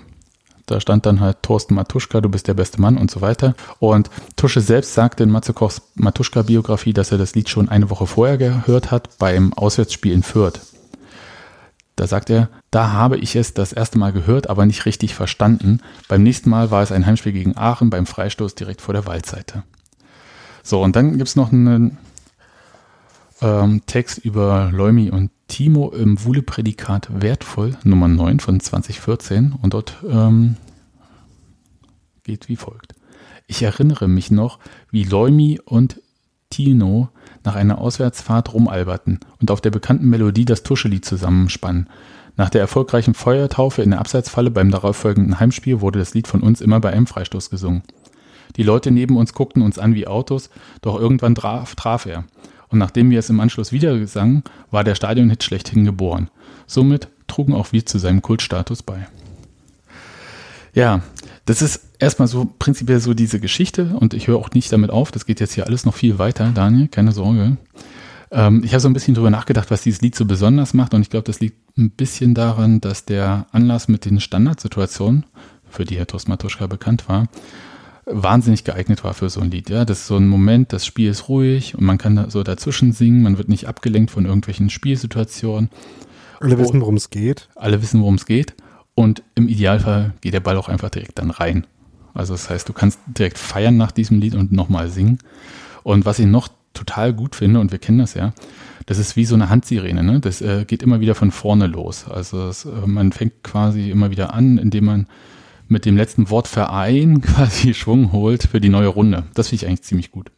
Da 0.68 0.82
stand 0.82 1.06
dann 1.06 1.22
halt 1.22 1.42
Thorsten 1.44 1.76
Matuschka, 1.76 2.20
du 2.20 2.30
bist 2.30 2.48
der 2.48 2.54
beste 2.54 2.80
Mann 2.80 2.98
und 2.98 3.10
so 3.10 3.22
weiter. 3.22 3.56
Und 3.80 4.10
Tusche 4.36 4.62
selbst 4.62 4.94
sagte 4.94 5.24
in 5.24 5.32
Matze 5.32 5.54
Kochs 5.54 5.82
Matuschka-Biografie, 5.96 6.94
dass 6.94 7.12
er 7.12 7.18
das 7.18 7.34
Lied 7.36 7.50
schon 7.50 7.70
eine 7.70 7.90
Woche 7.90 8.06
vorher 8.06 8.38
gehört 8.38 8.92
hat 8.92 9.18
beim 9.18 9.54
Auswärtsspiel 9.54 10.12
in 10.12 10.24
Fürth. 10.24 10.60
Da 11.96 12.06
sagt 12.06 12.30
er, 12.30 12.50
da 12.70 12.92
habe 12.92 13.18
ich 13.18 13.36
es 13.36 13.54
das 13.54 13.72
erste 13.74 13.98
Mal 13.98 14.12
gehört, 14.12 14.50
aber 14.50 14.66
nicht 14.66 14.86
richtig 14.86 15.16
verstanden. 15.16 15.80
Beim 16.10 16.22
nächsten 16.22 16.50
Mal 16.50 16.70
war 16.70 16.84
es 16.84 16.92
ein 16.92 17.06
Heimspiel 17.06 17.32
gegen 17.32 17.58
Aachen 17.58 17.90
beim 17.90 18.06
Freistoß 18.06 18.54
direkt 18.54 18.82
vor 18.82 18.94
der 18.94 19.06
Waldseite. 19.06 19.64
So, 20.64 20.84
und 20.84 20.98
dann 20.98 21.18
gibt 21.18 21.30
es 21.30 21.38
noch 21.38 21.54
einen 21.54 21.98
ähm, 23.41 23.82
Text 23.86 24.20
über 24.20 24.70
Leumi 24.72 25.10
und 25.10 25.32
Timo 25.48 25.89
im 25.89 26.24
Wuhle-Prädikat 26.24 27.22
wertvoll, 27.22 27.77
Nummer 27.84 28.08
9 28.08 28.39
von 28.39 28.60
2014. 28.60 29.53
Und 29.62 29.74
dort 29.74 29.98
ähm, 30.10 30.58
geht 32.24 32.50
wie 32.50 32.56
folgt. 32.56 32.94
Ich 33.48 33.63
erinnere 33.63 34.08
mich 34.08 34.29
noch, 34.29 34.60
wie 34.91 35.03
Leumi 35.03 35.60
und 35.63 36.01
Tino 36.50 37.10
nach 37.44 37.56
einer 37.56 37.79
Auswärtsfahrt 37.79 38.53
rumalberten 38.53 39.20
und 39.39 39.51
auf 39.51 39.62
der 39.62 39.72
bekannten 39.72 40.10
Melodie 40.10 40.46
das 40.46 40.63
Tuschelied 40.63 41.06
zusammenspannen. 41.06 41.89
Nach 42.36 42.50
der 42.50 42.62
erfolgreichen 42.62 43.13
Feuertaufe 43.13 43.82
in 43.82 43.91
der 43.91 44.00
Abseitsfalle 44.00 44.51
beim 44.51 44.70
darauffolgenden 44.70 45.39
Heimspiel 45.39 45.82
wurde 45.82 46.00
das 46.00 46.13
Lied 46.13 46.27
von 46.27 46.41
uns 46.41 46.62
immer 46.62 46.79
bei 46.79 46.91
einem 46.91 47.08
Freistoß 47.08 47.50
gesungen. 47.50 47.84
Die 48.56 48.63
Leute 48.63 48.91
neben 48.91 49.17
uns 49.17 49.34
guckten 49.34 49.62
uns 49.62 49.79
an 49.79 49.96
wie 49.96 50.08
Autos, 50.08 50.50
doch 50.82 51.00
irgendwann 51.00 51.36
traf, 51.36 51.75
traf 51.75 52.06
er. 52.06 52.25
Und 52.70 52.80
nachdem 52.80 53.10
wir 53.10 53.20
es 53.20 53.30
im 53.30 53.40
Anschluss 53.40 53.72
wieder 53.72 54.06
sangen, 54.08 54.44
war 54.72 54.84
der 54.84 54.96
Stadionhit 54.96 55.44
schlechthin 55.44 55.86
geboren. 55.86 56.30
Somit 56.66 57.08
trugen 57.28 57.54
auch 57.54 57.72
wir 57.72 57.86
zu 57.86 57.98
seinem 57.98 58.22
Kultstatus 58.22 58.84
bei. 58.84 59.08
Ja, 60.74 61.02
das 61.46 61.62
ist 61.62 61.82
erstmal 62.00 62.28
so 62.28 62.54
prinzipiell 62.60 63.00
so 63.00 63.14
diese 63.14 63.40
Geschichte 63.40 63.96
und 64.00 64.14
ich 64.14 64.28
höre 64.28 64.38
auch 64.38 64.52
nicht 64.52 64.72
damit 64.72 64.92
auf. 64.92 65.12
Das 65.12 65.26
geht 65.26 65.40
jetzt 65.40 65.54
hier 65.54 65.66
alles 65.66 65.86
noch 65.86 65.96
viel 65.96 66.20
weiter, 66.20 66.52
Daniel, 66.54 66.88
keine 66.88 67.14
Sorge. 67.14 67.58
Ähm, 68.32 68.62
ich 68.64 68.74
habe 68.74 68.82
so 68.82 68.90
ein 68.90 68.94
bisschen 68.94 69.16
drüber 69.16 69.30
nachgedacht, 69.30 69.72
was 69.72 69.82
dieses 69.82 70.02
Lied 70.02 70.16
so 70.16 70.26
besonders 70.26 70.74
macht 70.74 70.94
und 70.94 71.02
ich 71.02 71.10
glaube, 71.10 71.24
das 71.24 71.40
liegt 71.40 71.56
ein 71.78 71.90
bisschen 71.90 72.34
daran, 72.34 72.82
dass 72.82 73.06
der 73.06 73.48
Anlass 73.52 73.88
mit 73.88 74.06
den 74.06 74.20
Standardsituationen, 74.20 75.26
für 75.70 75.86
die 75.86 75.98
Herr 75.98 76.08
Thorsten 76.08 76.32
Matuschka 76.32 76.68
bekannt 76.68 77.08
war, 77.10 77.28
wahnsinnig 78.10 78.64
geeignet 78.64 79.04
war 79.04 79.14
für 79.14 79.30
so 79.30 79.42
ein 79.42 79.52
Lied. 79.52 79.70
Ja, 79.70 79.86
das 79.86 80.00
ist 80.00 80.08
so 80.08 80.18
ein 80.18 80.28
Moment, 80.28 80.74
das 80.74 80.86
Spiel 80.86 81.10
ist 81.10 81.30
ruhig 81.30 81.76
und 81.78 81.84
man 81.84 81.98
kann 81.98 82.16
da 82.16 82.30
so 82.30 82.42
dazwischen 82.44 82.94
singen, 82.94 83.22
man 83.22 83.38
wird 83.38 83.50
nicht 83.50 83.68
abgelenkt 83.68 84.12
von 84.12 84.26
irgendwelchen 84.26 84.70
Spielsituationen. 84.70 85.70
Alle 86.40 86.58
wissen, 86.58 86.82
worum 86.82 86.96
es 86.96 87.10
geht. 87.10 87.50
Alle 87.56 87.82
wissen, 87.82 88.02
worum 88.02 88.16
es 88.16 88.26
geht. 88.26 88.56
Und 88.96 89.24
im 89.36 89.48
Idealfall 89.48 90.14
geht 90.22 90.34
der 90.34 90.40
Ball 90.40 90.58
auch 90.58 90.70
einfach 90.70 90.90
direkt 90.90 91.20
dann 91.20 91.32
rein. 91.32 91.68
Also 92.14 92.34
das 92.34 92.50
heißt, 92.50 92.68
du 92.68 92.74
kannst 92.74 93.00
direkt 93.06 93.38
feiern 93.38 93.78
nach 93.78 93.92
diesem 93.92 94.20
Lied 94.20 94.36
und 94.36 94.52
nochmal 94.52 94.90
singen. 94.90 95.20
Und 95.84 96.06
was 96.06 96.20
ich 96.20 96.26
noch 96.26 96.50
total 96.74 97.14
gut 97.14 97.36
finde, 97.36 97.60
und 97.60 97.72
wir 97.72 97.80
kennen 97.80 98.00
das 98.00 98.14
ja, 98.14 98.34
das 98.86 99.00
ist 99.00 99.16
wie 99.16 99.26
so 99.26 99.36
eine 99.36 99.50
Handsirene. 99.50 100.04
Ne? 100.04 100.20
Das 100.20 100.42
äh, 100.42 100.66
geht 100.66 100.82
immer 100.82 101.00
wieder 101.00 101.14
von 101.14 101.32
vorne 101.32 101.68
los. 101.68 102.06
Also 102.08 102.48
es, 102.48 102.66
äh, 102.66 102.70
man 102.86 103.12
fängt 103.12 103.44
quasi 103.44 103.90
immer 103.92 104.12
wieder 104.12 104.34
an, 104.34 104.58
indem 104.58 104.86
man 104.86 105.08
mit 105.68 105.86
dem 105.86 105.98
letzten 105.98 106.30
Wort 106.30 106.48
Verein 106.48 107.22
quasi 107.22 107.74
Schwung 107.74 108.12
holt 108.12 108.44
für 108.44 108.62
die 108.62 108.70
neue 108.70 108.88
Runde. 108.88 109.24
Das 109.34 109.50
finde 109.50 109.64
ich 109.64 109.68
eigentlich 109.68 109.84
ziemlich 109.84 110.12
gut. 110.12 110.32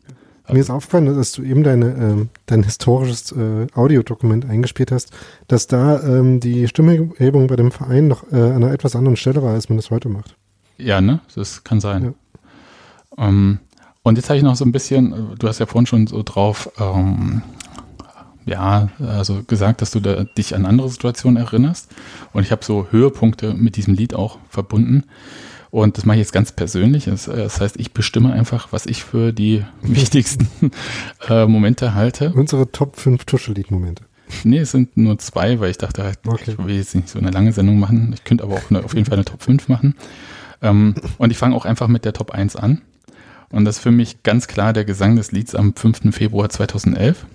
Mir 0.52 0.60
ist 0.60 0.72
aufgefallen, 0.72 1.06
dass 1.06 1.32
du 1.32 1.44
eben 1.44 1.64
deine, 1.64 1.94
ähm, 1.96 2.30
dein 2.48 2.64
historisches 2.64 3.32
äh, 3.34 3.68
Audiodokument 3.76 4.50
eingespielt 4.50 4.92
hast, 4.92 5.12
dass 5.48 5.68
da 5.68 6.02
ähm, 6.02 6.40
die 6.40 6.68
Stimmhebung 6.68 7.48
bei 7.48 7.56
dem 7.56 7.72
Verein 7.72 8.08
noch 8.08 8.24
äh, 8.32 8.36
an 8.36 8.64
einer 8.64 8.72
etwas 8.72 8.96
anderen 8.96 9.16
Stelle 9.16 9.44
war, 9.44 9.54
als 9.54 9.70
man 9.70 9.78
das 9.78 9.92
heute 9.92 10.10
macht. 10.10 10.36
Ja, 10.80 11.02
ne? 11.02 11.20
Das 11.36 11.64
kann 11.64 11.80
sein. 11.80 12.16
Ähm, 13.18 13.60
und 14.02 14.16
jetzt 14.16 14.30
habe 14.30 14.38
ich 14.38 14.44
noch 14.44 14.56
so 14.56 14.66
ein 14.66 14.72
bisschen, 14.72 15.36
du 15.38 15.48
hast 15.48 15.60
ja 15.60 15.68
vorhin 15.68 15.86
schon 15.86 16.08
so 16.08 16.24
drauf, 16.24 16.72
ähm, 16.80 17.44
ja, 18.50 18.90
also 19.00 19.44
gesagt, 19.44 19.82
dass 19.82 19.92
du 19.92 20.00
da, 20.00 20.24
dich 20.24 20.56
an 20.56 20.66
andere 20.66 20.90
Situationen 20.90 21.42
erinnerst. 21.42 21.90
Und 22.34 22.44
ich 22.44 22.52
habe 22.52 22.66
so 22.66 22.88
Höhepunkte 22.90 23.54
mit 23.54 23.76
diesem 23.76 23.94
Lied 23.94 24.14
auch 24.14 24.40
verbunden. 24.50 25.04
Und 25.72 25.98
das 25.98 26.06
mache 26.06 26.16
ich 26.18 26.22
jetzt 26.22 26.34
ganz 26.34 26.52
persönlich. 26.52 27.06
Das, 27.06 27.28
äh, 27.28 27.48
heißt, 27.48 27.80
ich 27.80 27.94
bestimme 27.94 28.34
einfach, 28.34 28.70
was 28.72 28.88
ich 28.88 29.04
für 29.04 29.32
die 29.32 29.64
wichtigsten 29.84 30.48
äh, 31.30 31.46
Momente 31.46 31.94
halte. 31.94 32.34
Unsere 32.34 32.72
Top 32.72 32.96
5 33.00 33.24
Tuschelied-Momente. 33.26 34.04
Nee, 34.44 34.60
es 34.60 34.72
sind 34.72 34.98
nur 34.98 35.18
zwei, 35.20 35.60
weil 35.60 35.72
ich 35.72 35.78
dachte 35.78 36.04
halt, 36.04 36.20
Okay. 36.26 36.52
ich 36.52 36.58
will 36.58 36.76
jetzt 36.76 36.96
nicht 36.96 37.10
so 37.10 37.20
eine 37.20 37.32
lange 37.32 37.52
Sendung 37.54 37.80
machen. 37.80 38.12
Ich 38.14 38.24
könnte 38.24 38.44
aber 38.44 38.56
auch 38.56 38.70
eine, 38.70 38.84
auf 38.84 38.94
jeden 38.94 39.06
Fall 39.06 39.18
eine 39.18 39.26
Top 39.26 39.44
5 39.44 39.68
machen. 39.68 39.96
Ähm, 40.62 40.96
und 41.20 41.32
ich 41.32 41.38
fange 41.38 41.56
auch 41.56 41.66
einfach 41.66 41.88
mit 41.88 42.04
der 42.04 42.14
Top 42.14 42.32
1 42.32 42.56
an. 42.56 42.82
Und 43.52 43.66
das 43.66 43.78
ist 43.78 43.84
für 43.84 43.92
mich 43.92 44.24
ganz 44.24 44.48
klar 44.48 44.74
der 44.74 44.86
Gesang 44.86 45.16
des 45.16 45.32
Lieds 45.32 45.56
am 45.56 45.76
5. 45.76 46.16
Februar 46.16 46.50
2011. 46.50 47.26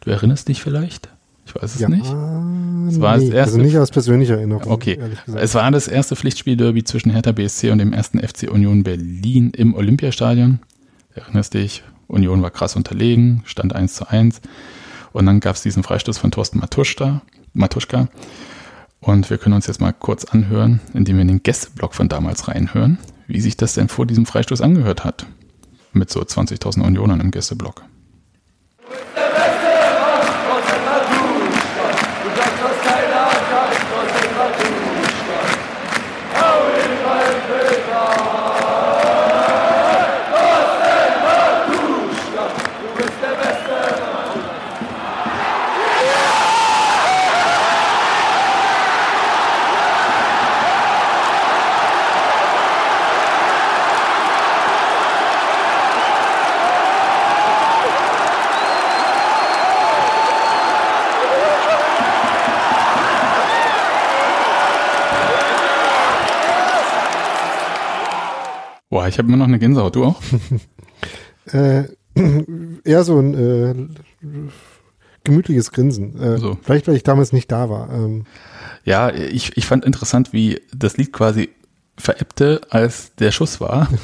Du 0.00 0.10
erinnerst 0.10 0.48
dich 0.48 0.62
vielleicht? 0.62 1.08
Ich 1.46 1.54
weiß 1.54 1.74
es 1.74 1.80
ja, 1.80 1.88
nicht. 1.88 2.06
Es 2.06 3.00
war 3.00 3.14
das 3.14 3.24
nee, 3.24 3.34
erste- 3.34 3.40
also 3.54 3.58
nicht 3.58 3.76
aus 3.76 3.90
persönlicher 3.90 4.36
Erinnerung. 4.36 4.70
Okay, 4.70 4.98
es 5.34 5.54
war 5.54 5.70
das 5.70 5.88
erste 5.88 6.16
Pflichtspiel-Derby 6.16 6.84
zwischen 6.84 7.10
Hertha 7.10 7.32
BSC 7.32 7.70
und 7.70 7.78
dem 7.78 7.92
ersten 7.92 8.18
FC 8.18 8.50
Union 8.50 8.82
Berlin 8.82 9.50
im 9.50 9.74
Olympiastadion. 9.74 10.60
Erinnerst 11.14 11.54
dich, 11.54 11.82
Union 12.08 12.42
war 12.42 12.50
krass 12.50 12.76
unterlegen, 12.76 13.42
stand 13.44 13.74
1 13.74 13.94
zu 13.94 14.08
1. 14.08 14.40
Und 15.12 15.26
dann 15.26 15.40
gab 15.40 15.54
es 15.54 15.62
diesen 15.62 15.82
Freistoß 15.82 16.18
von 16.18 16.30
Thorsten 16.30 16.58
Matuschka, 16.58 17.22
Matuschka. 17.52 18.08
Und 19.00 19.28
wir 19.28 19.38
können 19.38 19.54
uns 19.54 19.66
jetzt 19.66 19.80
mal 19.80 19.92
kurz 19.92 20.24
anhören, 20.24 20.80
indem 20.94 21.16
wir 21.16 21.22
in 21.22 21.28
den 21.28 21.42
Gästeblock 21.42 21.94
von 21.94 22.08
damals 22.08 22.48
reinhören, 22.48 22.98
wie 23.28 23.40
sich 23.40 23.56
das 23.56 23.74
denn 23.74 23.88
vor 23.88 24.06
diesem 24.06 24.24
Freistoß 24.26 24.60
angehört 24.62 25.04
hat. 25.04 25.26
Mit 25.92 26.10
so 26.10 26.20
20.000 26.20 26.82
Unionern 26.82 27.20
im 27.20 27.30
Gästeblock. 27.30 27.82
Ich 69.14 69.18
habe 69.18 69.28
immer 69.28 69.36
noch 69.36 69.46
eine 69.46 69.60
Gänsehaut, 69.60 69.94
du 69.96 70.04
auch? 70.04 70.20
Äh, 71.52 71.84
eher 72.84 73.04
so 73.04 73.18
ein 73.18 73.34
äh, 73.34 73.74
gemütliches 75.24 75.72
Grinsen. 75.72 76.18
Äh, 76.18 76.38
So. 76.38 76.56
Vielleicht, 76.62 76.88
weil 76.88 76.96
ich 76.96 77.02
damals 77.02 77.34
nicht 77.34 77.52
da 77.52 77.68
war. 77.68 77.92
Ähm, 77.92 78.24
Ja, 78.84 79.10
ich, 79.10 79.54
ich 79.58 79.66
fand 79.66 79.84
interessant, 79.84 80.32
wie 80.32 80.62
das 80.74 80.96
Lied 80.96 81.12
quasi 81.12 81.50
verebbte, 81.98 82.62
als 82.70 83.14
der 83.16 83.30
Schuss 83.30 83.60
war. 83.60 83.88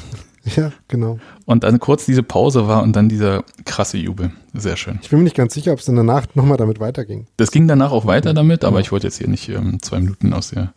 Ja, 0.55 0.71
genau. 0.87 1.19
Und 1.45 1.63
dann 1.63 1.79
kurz 1.79 2.05
diese 2.07 2.23
Pause 2.23 2.67
war 2.67 2.81
und 2.81 2.95
dann 2.95 3.09
dieser 3.09 3.43
krasse 3.63 3.97
Jubel. 3.97 4.31
Sehr 4.53 4.75
schön. 4.75 4.97
Ich 5.03 5.09
bin 5.11 5.19
mir 5.19 5.25
nicht 5.25 5.35
ganz 5.35 5.53
sicher, 5.53 5.71
ob 5.71 5.79
es 5.79 5.87
in 5.87 5.93
der 5.93 6.03
Nacht 6.03 6.35
nochmal 6.35 6.57
damit 6.57 6.79
weiterging. 6.79 7.27
Das 7.37 7.51
ging 7.51 7.67
danach 7.67 7.91
auch 7.91 8.07
weiter 8.07 8.33
damit, 8.33 8.63
aber 8.65 8.79
ich 8.79 8.91
wollte 8.91 9.05
jetzt 9.05 9.17
hier 9.17 9.27
nicht 9.27 9.49
ähm, 9.49 9.79
zwei 9.83 9.99
Minuten 9.99 10.33
aus 10.33 10.49
der 10.49 10.73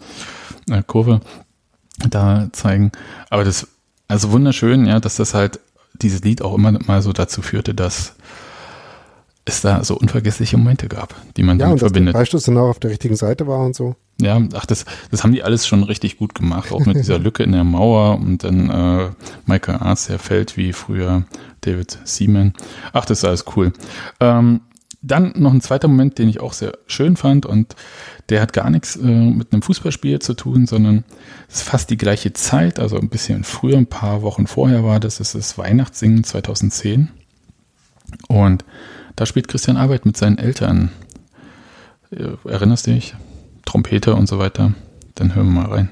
äh, 0.70 0.82
Kurve 0.86 1.20
da 2.10 2.48
zeigen. 2.52 2.92
Aber 3.30 3.44
das, 3.44 3.66
also 4.08 4.32
wunderschön, 4.32 4.86
ja, 4.86 5.00
dass 5.00 5.16
das 5.16 5.34
halt 5.34 5.60
dieses 5.94 6.22
Lied 6.22 6.42
auch 6.42 6.54
immer 6.54 6.72
mal 6.86 7.02
so 7.02 7.12
dazu 7.12 7.42
führte, 7.42 7.74
dass 7.74 8.14
es 9.44 9.60
da 9.60 9.84
so 9.84 9.96
unvergessliche 9.96 10.56
Momente 10.56 10.88
gab, 10.88 11.14
die 11.36 11.42
man 11.42 11.58
Ja, 11.58 11.66
damit 11.66 11.82
und 11.82 11.88
verbindet. 11.88 12.14
Freistoß 12.14 12.44
dann 12.44 12.56
auch 12.58 12.68
auf 12.70 12.78
der 12.80 12.90
richtigen 12.90 13.16
Seite 13.16 13.46
war 13.46 13.60
und 13.60 13.76
so. 13.76 13.94
Ja, 14.20 14.40
ach, 14.54 14.64
das, 14.64 14.86
das 15.10 15.22
haben 15.22 15.32
die 15.32 15.42
alles 15.42 15.66
schon 15.66 15.82
richtig 15.82 16.16
gut 16.18 16.34
gemacht, 16.34 16.72
auch 16.72 16.86
mit 16.86 16.96
dieser 16.96 17.18
Lücke 17.20 17.42
in 17.42 17.52
der 17.52 17.64
Mauer 17.64 18.18
und 18.18 18.42
dann 18.44 18.70
äh, 18.70 19.10
Michael 19.44 19.80
Arzt, 19.80 20.08
der 20.08 20.18
fällt 20.18 20.56
wie 20.56 20.72
früher 20.72 21.24
David 21.60 21.98
Seaman. 22.04 22.54
Ach, 22.92 23.04
das 23.04 23.18
ist 23.18 23.24
alles 23.24 23.44
cool. 23.56 23.72
Ähm, 24.20 24.60
dann 25.02 25.34
noch 25.36 25.52
ein 25.52 25.60
zweiter 25.60 25.88
Moment, 25.88 26.18
den 26.18 26.30
ich 26.30 26.40
auch 26.40 26.54
sehr 26.54 26.72
schön 26.86 27.16
fand 27.16 27.44
und 27.44 27.76
der 28.28 28.40
hat 28.40 28.52
gar 28.52 28.70
nichts 28.70 28.96
äh, 28.96 29.06
mit 29.06 29.52
einem 29.52 29.62
Fußballspiel 29.62 30.18
zu 30.18 30.34
tun, 30.34 30.66
sondern 30.66 31.04
es 31.48 31.56
ist 31.56 31.62
fast 31.62 31.90
die 31.90 31.96
gleiche 31.96 32.32
Zeit, 32.32 32.78
also 32.78 32.98
ein 32.98 33.08
bisschen 33.08 33.44
früher, 33.44 33.76
ein 33.76 33.86
paar 33.86 34.22
Wochen 34.22 34.46
vorher 34.46 34.84
war 34.84 35.00
das, 35.00 35.20
es 35.20 35.34
ist 35.34 35.34
das 35.34 35.58
Weihnachtssingen 35.58 36.24
2010 36.24 37.10
und 38.28 38.64
da 39.16 39.26
spielt 39.26 39.48
Christian 39.48 39.76
Arbeit 39.76 40.06
mit 40.06 40.16
seinen 40.16 40.38
Eltern. 40.38 40.90
Äh, 42.10 42.48
Erinnerst 42.48 42.86
du 42.86 42.92
dich? 42.92 43.14
Trompete 43.64 44.14
und 44.14 44.26
so 44.26 44.38
weiter. 44.38 44.74
Dann 45.14 45.34
hören 45.34 45.46
wir 45.46 45.62
mal 45.62 45.70
rein. 45.70 45.90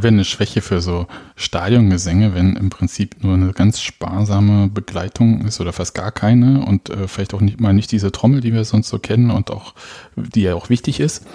Habe 0.00 0.08
ja 0.08 0.12
eine 0.12 0.24
Schwäche 0.24 0.62
für 0.62 0.80
so 0.80 1.06
Stadiongesänge, 1.36 2.34
wenn 2.34 2.56
im 2.56 2.70
Prinzip 2.70 3.22
nur 3.22 3.34
eine 3.34 3.52
ganz 3.52 3.80
sparsame 3.82 4.68
Begleitung 4.68 5.42
ist 5.46 5.60
oder 5.60 5.74
fast 5.74 5.94
gar 5.94 6.10
keine 6.10 6.64
und 6.64 6.88
äh, 6.88 7.06
vielleicht 7.06 7.34
auch 7.34 7.42
nicht 7.42 7.60
mal 7.60 7.74
nicht 7.74 7.92
diese 7.92 8.10
Trommel, 8.10 8.40
die 8.40 8.54
wir 8.54 8.64
sonst 8.64 8.88
so 8.88 8.98
kennen 8.98 9.30
und 9.30 9.50
auch, 9.50 9.74
die 10.16 10.42
ja 10.42 10.54
auch 10.54 10.70
wichtig 10.70 11.00
ist. 11.00 11.26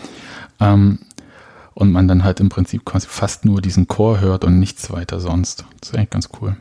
Ähm, 0.59 0.99
und 1.75 1.91
man 1.91 2.07
dann 2.07 2.23
halt 2.23 2.39
im 2.39 2.49
Prinzip 2.49 2.85
quasi 2.85 3.07
fast 3.07 3.45
nur 3.45 3.61
diesen 3.61 3.87
Chor 3.87 4.19
hört 4.19 4.45
und 4.45 4.59
nichts 4.59 4.91
weiter 4.91 5.19
sonst. 5.19 5.65
Das 5.79 5.89
ist 5.89 5.95
eigentlich 5.95 6.09
ganz 6.09 6.29
cool. 6.41 6.55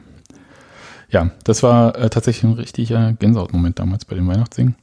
Ja, 1.09 1.31
das 1.45 1.63
war 1.63 1.97
äh, 1.97 2.11
tatsächlich 2.11 2.45
ein 2.45 2.59
richtiger 2.59 3.13
Gänsehautmoment 3.15 3.79
damals 3.79 4.05
bei 4.05 4.17
dem 4.17 4.27
Weihnachtssingen. 4.27 4.75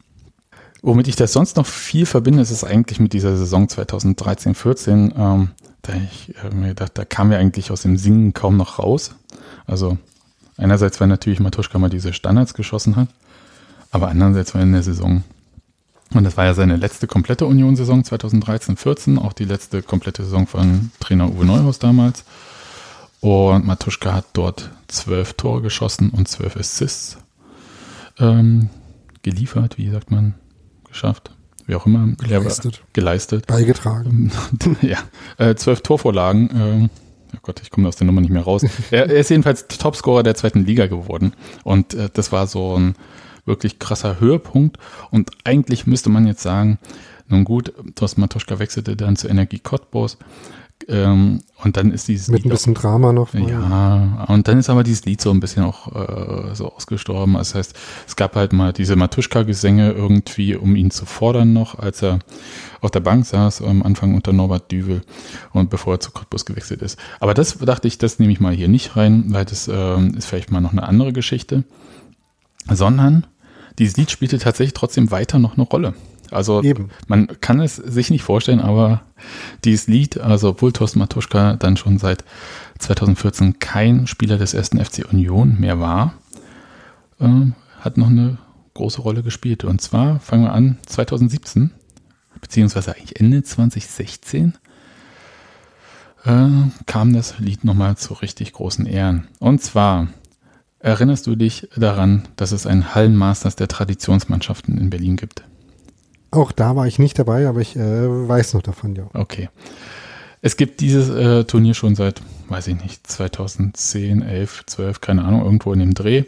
Womit 0.81 1.07
ich 1.07 1.15
das 1.15 1.33
sonst 1.33 1.57
noch 1.57 1.67
viel 1.67 2.07
verbinde, 2.07 2.41
ist 2.41 2.49
es 2.49 2.63
eigentlich 2.63 2.99
mit 2.99 3.13
dieser 3.13 3.37
Saison 3.37 3.67
2013-14. 3.67 5.13
Ähm, 5.15 5.49
da 5.81 5.93
ich 5.93 6.35
äh, 6.43 6.53
mir 6.53 6.69
gedacht, 6.69 6.91
da 6.95 7.05
kamen 7.05 7.31
wir 7.31 7.39
eigentlich 7.39 7.71
aus 7.71 7.81
dem 7.81 7.97
Singen 7.97 8.33
kaum 8.33 8.57
noch 8.57 8.79
raus. 8.79 9.15
Also 9.65 9.97
einerseits, 10.57 10.99
weil 10.99 11.07
natürlich 11.07 11.39
Matuschka 11.39 11.79
mal 11.79 11.89
diese 11.89 12.13
Standards 12.13 12.53
geschossen 12.53 12.95
hat, 12.95 13.07
aber 13.91 14.09
andererseits 14.09 14.53
war 14.53 14.61
in 14.61 14.73
der 14.73 14.83
Saison, 14.83 15.23
und 16.13 16.23
das 16.23 16.37
war 16.37 16.45
ja 16.45 16.53
seine 16.53 16.75
letzte 16.75 17.07
komplette 17.07 17.45
Union-Saison 17.45 18.03
2013-14, 18.03 19.17
auch 19.17 19.33
die 19.33 19.45
letzte 19.45 19.81
komplette 19.81 20.23
Saison 20.23 20.45
von 20.45 20.91
Trainer 20.99 21.31
Uwe 21.31 21.45
Neuhaus 21.45 21.79
damals. 21.79 22.25
Und 23.21 23.65
Matuschka 23.65 24.13
hat 24.13 24.25
dort 24.33 24.71
zwölf 24.87 25.33
Tore 25.33 25.61
geschossen 25.61 26.09
und 26.09 26.27
zwölf 26.27 26.57
Assists 26.57 27.17
ähm, 28.19 28.69
geliefert, 29.21 29.77
wie 29.77 29.89
sagt 29.89 30.11
man, 30.11 30.33
geschafft, 30.87 31.31
wie 31.71 31.75
auch 31.75 31.85
immer. 31.85 32.07
Geleistet. 32.17 32.83
Geleistet. 32.93 33.47
Beigetragen. 33.47 34.31
ja, 34.81 34.99
äh, 35.37 35.55
zwölf 35.55 35.81
Torvorlagen. 35.81 36.49
Ähm, 36.53 36.89
oh 37.33 37.39
Gott, 37.41 37.61
ich 37.63 37.71
komme 37.71 37.87
aus 37.87 37.95
der 37.95 38.05
Nummer 38.05 38.21
nicht 38.21 38.29
mehr 38.29 38.43
raus. 38.43 38.63
er, 38.91 39.09
er 39.09 39.15
ist 39.15 39.29
jedenfalls 39.29 39.67
Topscorer 39.67 40.21
der 40.21 40.35
zweiten 40.35 40.65
Liga 40.65 40.87
geworden. 40.87 41.33
Und 41.63 41.93
äh, 41.93 42.09
das 42.11 42.31
war 42.31 42.45
so 42.45 42.77
ein 42.77 42.95
wirklich 43.45 43.79
krasser 43.79 44.19
Höhepunkt. 44.19 44.77
Und 45.09 45.31
eigentlich 45.45 45.87
müsste 45.87 46.09
man 46.09 46.27
jetzt 46.27 46.43
sagen, 46.43 46.77
nun 47.29 47.45
gut, 47.45 47.73
Thorsten 47.95 48.19
Matuschka 48.19 48.59
wechselte 48.59 48.97
dann 48.97 49.15
zur 49.15 49.29
Energie 49.29 49.59
Cottbus. 49.59 50.17
Ähm, 50.87 51.41
und 51.63 51.77
dann 51.77 51.91
ist 51.91 52.07
dieses 52.07 52.27
Mit 52.29 52.39
ein 52.39 52.43
Lied 52.43 52.51
auch- 52.51 52.55
bisschen 52.55 52.73
Drama 52.73 53.13
noch. 53.13 53.33
ja, 53.33 54.25
und 54.27 54.47
dann 54.47 54.57
ist 54.57 54.69
aber 54.69 54.83
dieses 54.83 55.05
Lied 55.05 55.21
so 55.21 55.29
ein 55.31 55.39
bisschen 55.39 55.63
auch 55.63 55.87
äh, 55.95 56.55
so 56.55 56.71
ausgestorben. 56.73 57.33
Das 57.35 57.53
heißt, 57.55 57.75
es 58.07 58.15
gab 58.15 58.35
halt 58.35 58.51
mal 58.53 58.73
diese 58.73 58.95
Matuschka-Gesänge 58.95 59.91
irgendwie, 59.91 60.55
um 60.55 60.75
ihn 60.75 60.89
zu 60.91 61.05
fordern 61.05 61.53
noch, 61.53 61.77
als 61.77 62.01
er 62.01 62.19
auf 62.81 62.91
der 62.91 62.99
Bank 63.01 63.25
saß, 63.25 63.61
am 63.61 63.83
Anfang 63.83 64.15
unter 64.15 64.33
Norbert 64.33 64.71
Düvel 64.71 65.01
und 65.53 65.69
bevor 65.69 65.95
er 65.95 65.99
zu 65.99 66.11
Cottbus 66.11 66.45
gewechselt 66.45 66.81
ist. 66.81 66.97
Aber 67.19 67.33
das 67.33 67.57
dachte 67.59 67.87
ich, 67.87 67.97
das 67.99 68.17
nehme 68.19 68.31
ich 68.33 68.39
mal 68.39 68.53
hier 68.53 68.67
nicht 68.67 68.95
rein, 68.97 69.25
weil 69.27 69.45
das 69.45 69.67
ähm, 69.71 70.15
ist 70.17 70.25
vielleicht 70.25 70.51
mal 70.51 70.61
noch 70.61 70.71
eine 70.71 70.83
andere 70.83 71.13
Geschichte. 71.13 71.63
Sondern 72.69 73.25
dieses 73.79 73.97
Lied 73.97 74.11
spielte 74.11 74.37
tatsächlich 74.39 74.73
trotzdem 74.73 75.11
weiter 75.11 75.39
noch 75.39 75.55
eine 75.57 75.63
Rolle. 75.63 75.93
Also 76.31 76.63
Eben. 76.63 76.89
man 77.07 77.27
kann 77.41 77.59
es 77.59 77.75
sich 77.75 78.09
nicht 78.09 78.23
vorstellen, 78.23 78.61
aber 78.61 79.01
dieses 79.65 79.87
Lied, 79.87 80.19
also 80.19 80.49
obwohl 80.49 80.71
Thorsten 80.71 80.99
Matuschka 80.99 81.55
dann 81.55 81.77
schon 81.77 81.97
seit 81.97 82.23
2014 82.79 83.59
kein 83.59 84.07
Spieler 84.07 84.37
des 84.37 84.53
ersten 84.53 84.83
FC 84.83 85.05
Union 85.11 85.59
mehr 85.59 85.79
war, 85.79 86.13
ähm, 87.19 87.53
hat 87.79 87.97
noch 87.97 88.07
eine 88.07 88.37
große 88.73 89.01
Rolle 89.01 89.23
gespielt. 89.23 89.63
Und 89.63 89.81
zwar 89.81 90.19
fangen 90.19 90.43
wir 90.43 90.53
an 90.53 90.77
2017, 90.85 91.71
beziehungsweise 92.39 92.95
eigentlich 92.95 93.19
Ende 93.19 93.43
2016, 93.43 94.53
äh, 96.23 96.47
kam 96.85 97.13
das 97.13 97.39
Lied 97.39 97.63
nochmal 97.63 97.97
zu 97.97 98.13
richtig 98.13 98.53
großen 98.53 98.85
Ehren. 98.85 99.27
Und 99.39 99.61
zwar 99.61 100.07
erinnerst 100.79 101.27
du 101.27 101.35
dich 101.35 101.67
daran, 101.75 102.27
dass 102.35 102.51
es 102.51 102.65
ein 102.65 102.95
Hallenmasters 102.95 103.55
der 103.55 103.67
Traditionsmannschaften 103.67 104.77
in 104.77 104.89
Berlin 104.89 105.15
gibt? 105.15 105.43
Auch 106.31 106.53
da 106.53 106.77
war 106.77 106.87
ich 106.87 106.97
nicht 106.97 107.19
dabei, 107.19 107.47
aber 107.47 107.59
ich 107.59 107.75
äh, 107.75 107.79
weiß 108.27 108.53
noch 108.53 108.61
davon, 108.61 108.95
ja. 108.95 109.07
Okay. 109.13 109.49
Es 110.41 110.57
gibt 110.57 110.79
dieses 110.79 111.09
äh, 111.09 111.43
Turnier 111.43 111.73
schon 111.73 111.95
seit, 111.95 112.21
weiß 112.47 112.67
ich 112.67 112.81
nicht, 112.81 113.05
2010, 113.05 114.21
11, 114.23 114.65
12, 114.65 115.01
keine 115.01 115.23
Ahnung, 115.23 115.43
irgendwo 115.43 115.73
in 115.73 115.79
dem 115.79 115.93
Dreh. 115.93 116.23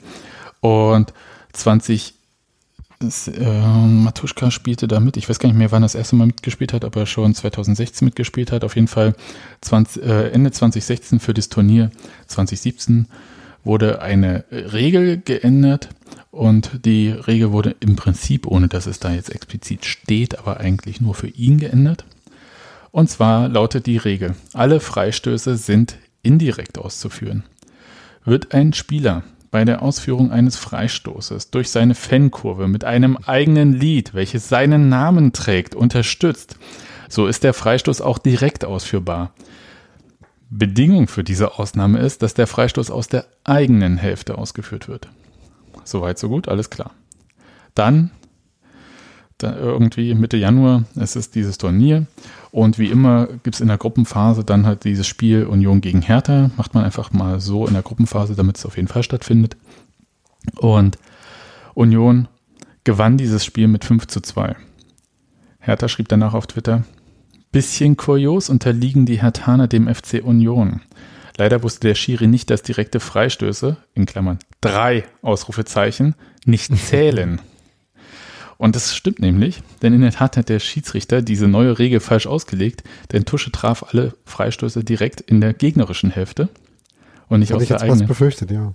Und 0.59 1.13
20, 1.53 2.13
äh, 3.01 3.87
Matuschka 3.87 4.51
spielte 4.51 4.87
da 4.87 4.99
mit. 4.99 5.17
Ich 5.17 5.29
weiß 5.29 5.39
gar 5.39 5.49
nicht 5.49 5.57
mehr, 5.57 5.71
wann 5.71 5.81
das 5.81 5.95
erste 5.95 6.15
Mal 6.15 6.27
mitgespielt 6.27 6.73
hat, 6.73 6.85
ob 6.85 6.95
er 6.95 7.05
schon 7.05 7.33
2016 7.33 8.05
mitgespielt 8.05 8.51
hat. 8.51 8.63
Auf 8.63 8.75
jeden 8.75 8.87
Fall 8.87 9.15
20, 9.61 10.03
äh, 10.03 10.29
Ende 10.29 10.51
2016 10.51 11.19
für 11.19 11.33
das 11.33 11.49
Turnier 11.49 11.91
2017 12.27 13.07
wurde 13.63 14.01
eine 14.01 14.45
Regel 14.51 15.17
geändert 15.17 15.89
und 16.31 16.85
die 16.85 17.09
Regel 17.09 17.51
wurde 17.51 17.75
im 17.79 17.95
Prinzip, 17.95 18.47
ohne 18.47 18.67
dass 18.67 18.87
es 18.87 18.99
da 18.99 19.11
jetzt 19.11 19.33
explizit 19.33 19.85
steht, 19.85 20.39
aber 20.39 20.59
eigentlich 20.59 20.99
nur 21.01 21.13
für 21.13 21.27
ihn 21.27 21.59
geändert. 21.59 22.05
Und 22.91 23.09
zwar 23.09 23.49
lautet 23.49 23.85
die 23.85 23.97
Regel, 23.97 24.35
alle 24.53 24.79
Freistöße 24.79 25.57
sind 25.57 25.97
indirekt 26.21 26.77
auszuführen. 26.77 27.43
Wird 28.25 28.53
ein 28.53 28.73
Spieler 28.73 29.23
bei 29.51 29.65
der 29.65 29.83
Ausführung 29.83 30.31
eines 30.31 30.57
Freistoßes 30.57 31.51
durch 31.51 31.69
seine 31.69 31.93
Fankurve 31.93 32.67
mit 32.67 32.83
einem 32.83 33.17
eigenen 33.17 33.73
Lied, 33.73 34.13
welches 34.13 34.49
seinen 34.49 34.89
Namen 34.89 35.33
trägt, 35.33 35.75
unterstützt, 35.75 36.57
so 37.07 37.27
ist 37.27 37.43
der 37.43 37.53
Freistoß 37.53 38.01
auch 38.01 38.17
direkt 38.17 38.65
ausführbar. 38.65 39.33
Bedingung 40.57 41.07
für 41.07 41.23
diese 41.23 41.57
Ausnahme 41.57 41.99
ist, 41.99 42.21
dass 42.21 42.35
der 42.35 42.47
Freistoß 42.47 42.91
aus 42.91 43.07
der 43.07 43.25
eigenen 43.43 43.97
Hälfte 43.97 44.37
ausgeführt 44.37 44.87
wird. 44.87 45.09
Soweit, 45.83 46.19
so 46.19 46.29
gut, 46.29 46.47
alles 46.47 46.69
klar. 46.69 46.91
Dann, 47.73 48.11
da 49.39 49.55
irgendwie 49.55 50.13
Mitte 50.13 50.37
Januar, 50.37 50.83
es 50.95 51.15
ist 51.15 51.33
dieses 51.33 51.57
Turnier 51.57 52.05
und 52.51 52.77
wie 52.77 52.91
immer 52.91 53.27
gibt 53.43 53.55
es 53.55 53.61
in 53.61 53.67
der 53.67 53.79
Gruppenphase 53.79 54.43
dann 54.43 54.67
halt 54.67 54.83
dieses 54.83 55.07
Spiel 55.07 55.45
Union 55.47 55.81
gegen 55.81 56.03
Hertha. 56.03 56.51
Macht 56.55 56.75
man 56.75 56.85
einfach 56.85 57.11
mal 57.11 57.39
so 57.39 57.65
in 57.65 57.73
der 57.73 57.81
Gruppenphase, 57.81 58.35
damit 58.35 58.57
es 58.57 58.65
auf 58.65 58.75
jeden 58.75 58.87
Fall 58.87 59.01
stattfindet. 59.01 59.57
Und 60.57 60.99
Union 61.73 62.27
gewann 62.83 63.17
dieses 63.17 63.43
Spiel 63.43 63.67
mit 63.67 63.85
5 63.85 64.05
zu 64.05 64.21
2. 64.21 64.55
Hertha 65.59 65.87
schrieb 65.87 66.09
danach 66.09 66.35
auf 66.35 66.45
Twitter, 66.45 66.83
bisschen 67.53 67.95
kurios 67.95 68.49
unterliegen 68.49 69.05
die 69.05 69.21
Hertaner 69.21 69.69
dem 69.69 69.87
FC 69.87 70.21
Union. 70.21 70.81
Leider 71.37 71.63
wusste 71.63 71.87
der 71.87 71.95
Schiri 71.95 72.27
nicht, 72.27 72.49
dass 72.49 72.61
direkte 72.63 72.99
Freistöße, 72.99 73.77
in 73.93 74.05
Klammern 74.05 74.39
drei 74.59 75.05
Ausrufezeichen, 75.21 76.15
nicht 76.45 76.75
zählen. 76.87 77.39
Und 78.57 78.75
das 78.75 78.95
stimmt 78.95 79.19
nämlich, 79.19 79.61
denn 79.81 79.93
in 79.93 80.01
der 80.01 80.11
Tat 80.11 80.37
hat 80.37 80.49
der 80.49 80.59
Schiedsrichter 80.59 81.21
diese 81.21 81.47
neue 81.47 81.79
Regel 81.79 81.99
falsch 81.99 82.27
ausgelegt, 82.27 82.83
denn 83.11 83.25
Tusche 83.25 83.51
traf 83.51 83.83
alle 83.89 84.13
Freistöße 84.25 84.83
direkt 84.83 85.21
in 85.21 85.41
der 85.41 85.53
gegnerischen 85.53 86.11
Hälfte 86.11 86.49
und 87.29 87.39
nicht 87.39 87.49
Hatte 87.49 87.57
aus 87.57 87.61
ich 87.63 87.67
der 87.69 87.77
jetzt 87.77 87.83
eigenen. 87.83 88.07
befürchtet, 88.07 88.51
ja. 88.51 88.73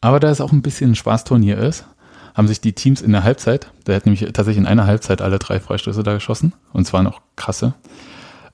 Aber 0.00 0.20
da 0.20 0.30
es 0.30 0.40
auch 0.40 0.52
ein 0.52 0.62
bisschen 0.62 0.92
ein 0.92 0.96
Spaßturnier 0.96 1.58
ist, 1.58 1.86
haben 2.34 2.48
sich 2.48 2.60
die 2.60 2.72
Teams 2.72 3.00
in 3.00 3.12
der 3.12 3.24
Halbzeit, 3.24 3.70
der 3.86 3.96
hat 3.96 4.06
nämlich 4.06 4.20
tatsächlich 4.32 4.58
in 4.58 4.66
einer 4.66 4.86
Halbzeit 4.86 5.22
alle 5.22 5.38
drei 5.38 5.60
Freistöße 5.60 6.02
da 6.02 6.14
geschossen, 6.14 6.52
und 6.72 6.86
zwar 6.86 7.02
noch 7.02 7.20
krasse, 7.36 7.74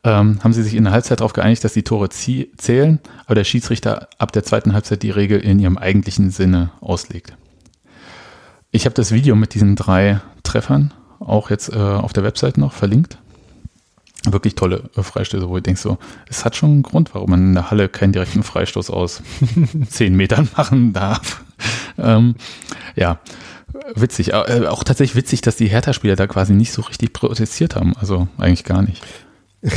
ähm, 0.04 0.38
haben 0.42 0.52
sie 0.52 0.62
sich 0.62 0.74
in 0.74 0.84
der 0.84 0.92
Halbzeit 0.92 1.20
darauf 1.20 1.32
geeinigt, 1.32 1.64
dass 1.64 1.72
die 1.72 1.82
Tore 1.82 2.08
zählen, 2.10 3.00
aber 3.26 3.34
der 3.34 3.44
Schiedsrichter 3.44 4.08
ab 4.18 4.32
der 4.32 4.44
zweiten 4.44 4.72
Halbzeit 4.72 5.02
die 5.02 5.10
Regel 5.10 5.40
in 5.40 5.58
ihrem 5.58 5.78
eigentlichen 5.78 6.30
Sinne 6.30 6.70
auslegt. 6.80 7.34
Ich 8.70 8.84
habe 8.84 8.94
das 8.94 9.12
Video 9.12 9.34
mit 9.34 9.54
diesen 9.54 9.76
drei 9.76 10.20
Treffern 10.42 10.94
auch 11.18 11.50
jetzt 11.50 11.70
äh, 11.70 11.76
auf 11.76 12.12
der 12.12 12.24
Website 12.24 12.56
noch 12.56 12.72
verlinkt. 12.72 13.18
Wirklich 14.24 14.54
tolle 14.54 14.90
äh, 14.96 15.02
Freistöße, 15.02 15.48
wo 15.48 15.56
ich 15.56 15.62
denke 15.62 15.80
so, 15.80 15.98
es 16.28 16.44
hat 16.44 16.56
schon 16.56 16.70
einen 16.70 16.82
Grund, 16.82 17.14
warum 17.14 17.30
man 17.30 17.40
in 17.48 17.54
der 17.54 17.70
Halle 17.70 17.88
keinen 17.88 18.12
direkten 18.12 18.42
Freistoß 18.42 18.90
aus 18.90 19.22
zehn 19.88 20.14
Metern 20.14 20.48
machen 20.56 20.92
darf. 20.92 21.44
ähm, 21.98 22.36
ja, 22.96 23.18
witzig. 23.94 24.32
Äh, 24.32 24.66
auch 24.66 24.84
tatsächlich 24.84 25.16
witzig, 25.16 25.40
dass 25.40 25.56
die 25.56 25.68
Hertha-Spieler 25.68 26.16
da 26.16 26.26
quasi 26.26 26.52
nicht 26.52 26.72
so 26.72 26.82
richtig 26.82 27.12
protestiert 27.12 27.76
haben. 27.76 27.94
Also 27.96 28.28
eigentlich 28.38 28.64
gar 28.64 28.82
nicht. 28.82 29.02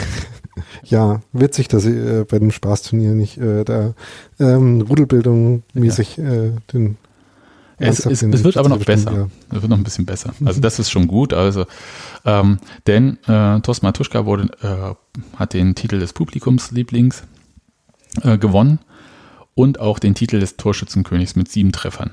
Ja, 0.84 1.22
witzig, 1.32 1.68
dass 1.68 1.84
sie 1.84 1.98
äh, 1.98 2.26
bei 2.26 2.40
dem 2.40 2.52
Spaßturnier 2.52 3.12
nicht 3.12 3.38
äh, 3.38 3.64
da 3.64 3.94
ähm, 4.40 4.82
Rudelbildung 4.82 5.64
mäßig 5.74 6.20
äh, 6.20 6.52
den 6.72 6.98
Es, 7.78 8.06
es, 8.06 8.20
den 8.20 8.34
es 8.34 8.44
wird 8.44 8.58
aber 8.58 8.70
noch 8.70 8.84
besser. 8.84 9.30
Es 9.50 9.62
wird 9.62 9.70
noch 9.70 9.78
ein 9.78 9.84
bisschen 9.84 10.06
besser. 10.06 10.34
Also 10.46 10.62
das 10.62 10.80
ist 10.80 10.92
schon 10.92 11.08
gut. 11.08 11.34
Also 11.34 11.66
ähm, 12.26 12.60
denn 12.88 13.18
äh, 13.28 13.60
Thorsten 13.62 13.86
Matuschka 13.86 14.26
wurde, 14.26 14.50
äh, 14.62 15.38
hat 15.38 15.54
den 15.54 15.76
Titel 15.76 16.00
des 16.00 16.14
Publikumslieblings 16.14 17.24
äh, 18.22 18.38
gewonnen 18.38 18.80
und 19.56 19.80
auch 19.80 20.00
den 20.00 20.16
Titel 20.16 20.40
des 20.40 20.58
Torschützenkönigs 20.58 21.36
mit 21.36 21.50
sieben 21.50 21.72
Treffern. 21.72 22.12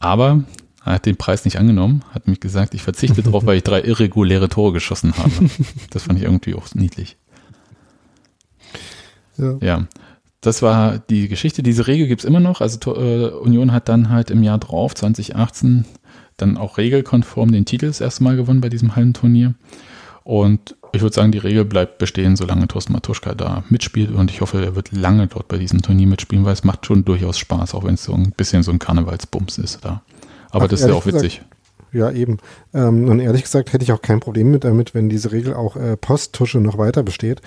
Aber 0.00 0.42
er 0.84 0.94
hat 0.94 1.06
den 1.06 1.16
Preis 1.16 1.44
nicht 1.44 1.58
angenommen, 1.58 2.02
hat 2.12 2.26
mich 2.26 2.40
gesagt, 2.40 2.74
ich 2.74 2.82
verzichte 2.82 3.22
darauf, 3.22 3.46
weil 3.46 3.58
ich 3.58 3.62
drei 3.62 3.82
irreguläre 3.82 4.48
Tore 4.48 4.72
geschossen 4.72 5.16
habe. 5.16 5.30
Das 5.90 6.04
fand 6.04 6.18
ich 6.18 6.24
irgendwie 6.24 6.54
auch 6.54 6.74
niedlich. 6.74 7.16
Ja. 9.36 9.58
Ja, 9.60 9.86
das 10.40 10.62
war 10.62 10.98
die 10.98 11.28
Geschichte. 11.28 11.62
Diese 11.62 11.86
Regel 11.86 12.06
gibt 12.06 12.22
es 12.22 12.24
immer 12.24 12.40
noch. 12.40 12.60
Also 12.60 12.94
äh, 12.96 13.30
Union 13.30 13.72
hat 13.72 13.88
dann 13.88 14.08
halt 14.08 14.30
im 14.30 14.42
Jahr 14.42 14.58
drauf, 14.58 14.94
2018, 14.94 15.84
dann 16.36 16.56
auch 16.56 16.78
regelkonform 16.78 17.52
den 17.52 17.66
Titel 17.66 17.86
das 17.86 18.00
erste 18.00 18.24
Mal 18.24 18.36
gewonnen 18.36 18.62
bei 18.62 18.70
diesem 18.70 18.96
Hallenturnier. 18.96 19.54
Und 20.24 20.76
ich 20.92 21.02
würde 21.02 21.14
sagen, 21.14 21.32
die 21.32 21.38
Regel 21.38 21.64
bleibt 21.64 21.98
bestehen, 21.98 22.36
solange 22.36 22.68
Thorsten 22.68 22.92
Matuschka 22.92 23.34
da 23.34 23.64
mitspielt. 23.68 24.12
Und 24.12 24.30
ich 24.30 24.40
hoffe, 24.40 24.64
er 24.64 24.74
wird 24.74 24.92
lange 24.92 25.26
dort 25.26 25.48
bei 25.48 25.58
diesem 25.58 25.82
Turnier 25.82 26.06
mitspielen, 26.06 26.44
weil 26.44 26.52
es 26.52 26.64
macht 26.64 26.86
schon 26.86 27.04
durchaus 27.04 27.38
Spaß, 27.38 27.74
auch 27.74 27.84
wenn 27.84 27.94
es 27.94 28.04
so 28.04 28.14
ein 28.14 28.32
bisschen 28.36 28.62
so 28.62 28.70
ein 28.70 28.78
Karnevalsbums 28.78 29.58
ist 29.58 29.84
da. 29.84 30.02
Aber 30.50 30.64
Ach, 30.64 30.68
das 30.68 30.80
ist 30.80 30.88
ja 30.88 30.94
auch 30.94 31.06
witzig. 31.06 31.42
Ja, 31.92 32.10
eben. 32.10 32.38
Ähm, 32.72 33.08
und 33.08 33.20
ehrlich 33.20 33.42
gesagt 33.42 33.72
hätte 33.72 33.82
ich 33.82 33.92
auch 33.92 34.02
kein 34.02 34.20
Problem 34.20 34.50
mit 34.50 34.64
damit, 34.64 34.94
wenn 34.94 35.08
diese 35.08 35.32
Regel 35.32 35.54
auch 35.54 35.76
äh, 35.76 35.96
Posttusche 35.96 36.58
noch 36.58 36.78
weiter 36.78 37.02
besteht. 37.02 37.40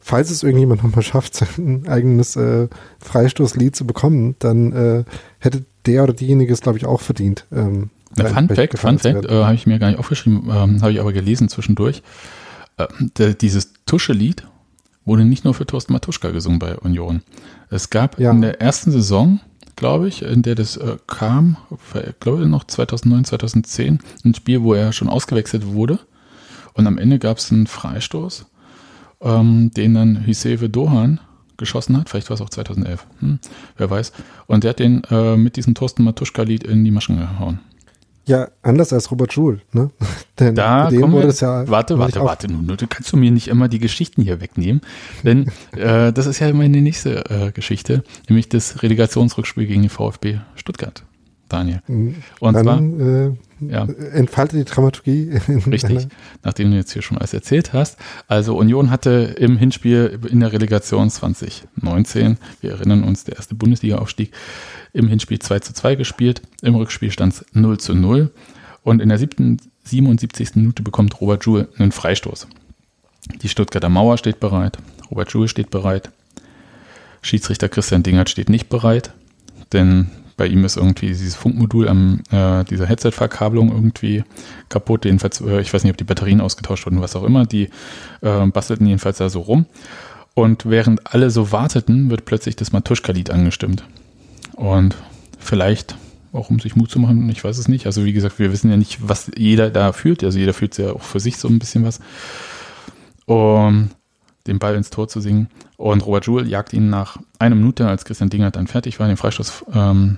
Falls 0.00 0.30
es 0.30 0.42
irgendjemand 0.42 0.82
nochmal 0.82 1.02
schafft, 1.02 1.34
sein 1.34 1.84
eigenes 1.86 2.36
äh, 2.36 2.68
Freistoßlied 3.00 3.76
zu 3.76 3.86
bekommen, 3.86 4.36
dann 4.38 4.72
äh, 4.72 5.04
hätte 5.38 5.64
der 5.86 6.04
oder 6.04 6.12
diejenige 6.12 6.52
es, 6.52 6.60
glaube 6.60 6.78
ich, 6.78 6.86
auch 6.86 7.00
verdient. 7.00 7.46
Ähm, 7.52 7.90
Fun 8.16 8.48
Fact, 8.48 8.78
Fun 8.78 8.98
Fact, 8.98 9.26
äh, 9.26 9.44
habe 9.44 9.54
ich 9.54 9.66
mir 9.66 9.78
gar 9.78 9.88
nicht 9.88 9.98
aufgeschrieben, 9.98 10.50
ähm, 10.50 10.82
habe 10.82 10.92
ich 10.92 11.00
aber 11.00 11.12
gelesen 11.12 11.48
zwischendurch. 11.48 12.02
Äh, 13.18 13.34
dieses 13.34 13.72
Tusche-Lied 13.86 14.46
wurde 15.04 15.24
nicht 15.24 15.44
nur 15.44 15.54
für 15.54 15.66
Thorsten 15.66 15.92
Matuschka 15.92 16.30
gesungen 16.30 16.58
bei 16.58 16.76
Union. 16.78 17.22
Es 17.70 17.90
gab 17.90 18.18
Ja. 18.18 18.30
in 18.30 18.42
der 18.42 18.60
ersten 18.60 18.90
Saison, 18.92 19.40
glaube 19.76 20.08
ich, 20.08 20.22
in 20.22 20.42
der 20.42 20.54
das 20.54 20.76
äh, 20.76 20.96
kam, 21.06 21.56
ich 21.94 22.20
glaube 22.20 22.46
noch 22.46 22.64
2009, 22.64 23.24
2010, 23.24 23.98
ein 24.24 24.34
Spiel, 24.34 24.62
wo 24.62 24.74
er 24.74 24.92
schon 24.92 25.08
ausgewechselt 25.08 25.66
wurde. 25.66 25.98
Und 26.74 26.86
am 26.86 26.98
Ende 26.98 27.18
gab 27.18 27.38
es 27.38 27.50
einen 27.50 27.66
Freistoß, 27.66 28.46
ähm, 29.22 29.70
den 29.76 29.94
dann 29.94 30.26
Hüsefe 30.26 30.68
Dohan 30.68 31.18
geschossen 31.56 31.96
hat. 31.96 32.08
Vielleicht 32.08 32.30
war 32.30 32.34
es 32.36 32.40
auch 32.40 32.50
2011. 32.50 33.06
Hm, 33.20 33.38
wer 33.76 33.90
weiß. 33.90 34.12
Und 34.46 34.64
der 34.64 34.70
hat 34.70 34.78
den 34.78 35.02
äh, 35.10 35.36
mit 35.36 35.56
diesem 35.56 35.74
Thorsten 35.74 36.04
Matuschka-Lied 36.04 36.64
in 36.64 36.84
die 36.84 36.90
Maschen 36.90 37.18
gehauen. 37.18 37.60
Ja, 38.30 38.48
anders 38.62 38.92
als 38.92 39.10
Robert 39.10 39.32
Schul, 39.32 39.60
ne? 39.72 39.90
Denn 40.38 40.54
Da 40.54 40.88
kommen 40.88 41.12
wurde 41.12 41.24
wir, 41.24 41.30
es 41.30 41.40
ja 41.40 41.66
warte, 41.68 41.98
warte, 41.98 42.20
warte, 42.20 42.46
nun, 42.52 42.64
du 42.64 42.86
kannst 42.86 43.12
du 43.12 43.16
mir 43.16 43.32
nicht 43.32 43.48
immer 43.48 43.66
die 43.66 43.80
Geschichten 43.80 44.22
hier 44.22 44.40
wegnehmen, 44.40 44.82
denn 45.24 45.50
äh, 45.76 46.12
das 46.12 46.26
ist 46.26 46.38
ja 46.38 46.52
meine 46.52 46.80
nächste 46.80 47.24
äh, 47.28 47.50
Geschichte, 47.50 48.04
nämlich 48.28 48.48
das 48.48 48.84
Relegationsrückspiel 48.84 49.66
gegen 49.66 49.82
den 49.82 49.90
VfB 49.90 50.38
Stuttgart, 50.54 51.02
Daniel. 51.48 51.82
Und 51.88 52.52
zwar, 52.52 52.62
Dann 52.62 53.00
äh, 53.00 53.32
ja, 53.60 53.84
entfalte 54.12 54.56
die 54.56 54.64
Dramaturgie. 54.64 55.32
in 55.46 55.58
richtig, 55.58 56.08
nachdem 56.42 56.70
du 56.70 56.76
jetzt 56.76 56.92
hier 56.92 57.02
schon 57.02 57.18
alles 57.18 57.34
erzählt 57.34 57.72
hast. 57.72 57.98
Also 58.28 58.56
Union 58.56 58.90
hatte 58.90 59.34
im 59.38 59.56
Hinspiel 59.56 60.18
in 60.28 60.40
der 60.40 60.52
Relegation 60.52 61.10
2019, 61.10 62.38
wir 62.60 62.70
erinnern 62.70 63.04
uns, 63.04 63.24
der 63.24 63.36
erste 63.36 63.54
Bundesliga-Aufstieg, 63.54 64.32
im 64.92 65.08
Hinspiel 65.08 65.38
2 65.38 65.60
zu 65.60 65.72
2 65.72 65.94
gespielt, 65.94 66.42
im 66.62 66.74
Rückspiel 66.74 67.10
stand 67.10 67.34
es 67.34 67.44
0 67.52 67.78
zu 67.78 67.94
0 67.94 68.30
und 68.82 69.00
in 69.00 69.08
der 69.08 69.18
siebten, 69.18 69.58
77. 69.84 70.56
Minute 70.56 70.82
bekommt 70.82 71.20
Robert 71.20 71.44
Joule 71.44 71.68
einen 71.78 71.92
Freistoß. 71.92 72.46
Die 73.42 73.48
Stuttgarter 73.48 73.88
Mauer 73.88 74.18
steht 74.18 74.40
bereit, 74.40 74.78
Robert 75.10 75.30
Joule 75.32 75.48
steht 75.48 75.70
bereit, 75.70 76.10
Schiedsrichter 77.22 77.68
Christian 77.68 78.02
Dingert 78.02 78.30
steht 78.30 78.48
nicht 78.48 78.68
bereit, 78.68 79.12
denn 79.72 80.10
bei 80.40 80.46
ihm 80.46 80.64
ist 80.64 80.78
irgendwie 80.78 81.08
dieses 81.08 81.34
Funkmodul 81.34 81.86
am 81.86 82.20
äh, 82.30 82.64
dieser 82.64 82.86
Headset-Verkabelung 82.86 83.70
irgendwie 83.70 84.24
kaputt. 84.70 85.04
Jedenfalls, 85.04 85.42
äh, 85.42 85.60
ich 85.60 85.70
weiß 85.70 85.84
nicht, 85.84 85.90
ob 85.90 85.98
die 85.98 86.04
Batterien 86.04 86.40
ausgetauscht 86.40 86.86
wurden, 86.86 87.02
was 87.02 87.14
auch 87.14 87.24
immer. 87.24 87.44
Die 87.44 87.68
äh, 88.22 88.46
bastelten 88.46 88.86
jedenfalls 88.86 89.18
da 89.18 89.28
so 89.28 89.40
rum. 89.40 89.66
Und 90.32 90.64
während 90.64 91.12
alle 91.12 91.28
so 91.28 91.52
warteten, 91.52 92.08
wird 92.08 92.24
plötzlich 92.24 92.56
das 92.56 92.72
Matuschka-Lied 92.72 93.28
angestimmt. 93.28 93.84
Und 94.56 94.96
vielleicht 95.38 95.96
auch 96.32 96.48
um 96.48 96.58
sich 96.58 96.74
Mut 96.74 96.90
zu 96.90 96.98
machen, 97.00 97.28
ich 97.28 97.44
weiß 97.44 97.58
es 97.58 97.68
nicht. 97.68 97.84
Also 97.84 98.06
wie 98.06 98.14
gesagt, 98.14 98.38
wir 98.38 98.50
wissen 98.50 98.70
ja 98.70 98.78
nicht, 98.78 99.06
was 99.06 99.30
jeder 99.36 99.68
da 99.68 99.92
fühlt. 99.92 100.24
Also 100.24 100.38
jeder 100.38 100.54
fühlt 100.54 100.78
ja 100.78 100.92
auch 100.92 101.02
für 101.02 101.20
sich 101.20 101.36
so 101.36 101.48
ein 101.48 101.58
bisschen 101.58 101.84
was. 101.84 102.00
Um 103.26 103.90
den 104.46 104.58
Ball 104.58 104.74
ins 104.74 104.88
Tor 104.88 105.06
zu 105.06 105.20
singen. 105.20 105.48
Und 105.76 106.06
Robert 106.06 106.24
Joule 106.24 106.46
jagt 106.46 106.72
ihn 106.72 106.88
nach 106.88 107.18
einer 107.38 107.56
Minute, 107.56 107.86
als 107.86 108.06
Christian 108.06 108.30
Dingert 108.30 108.56
dann 108.56 108.68
fertig 108.68 108.98
war, 109.00 109.06
den 109.06 109.18
Freistoß 109.18 109.66
ähm, 109.74 110.16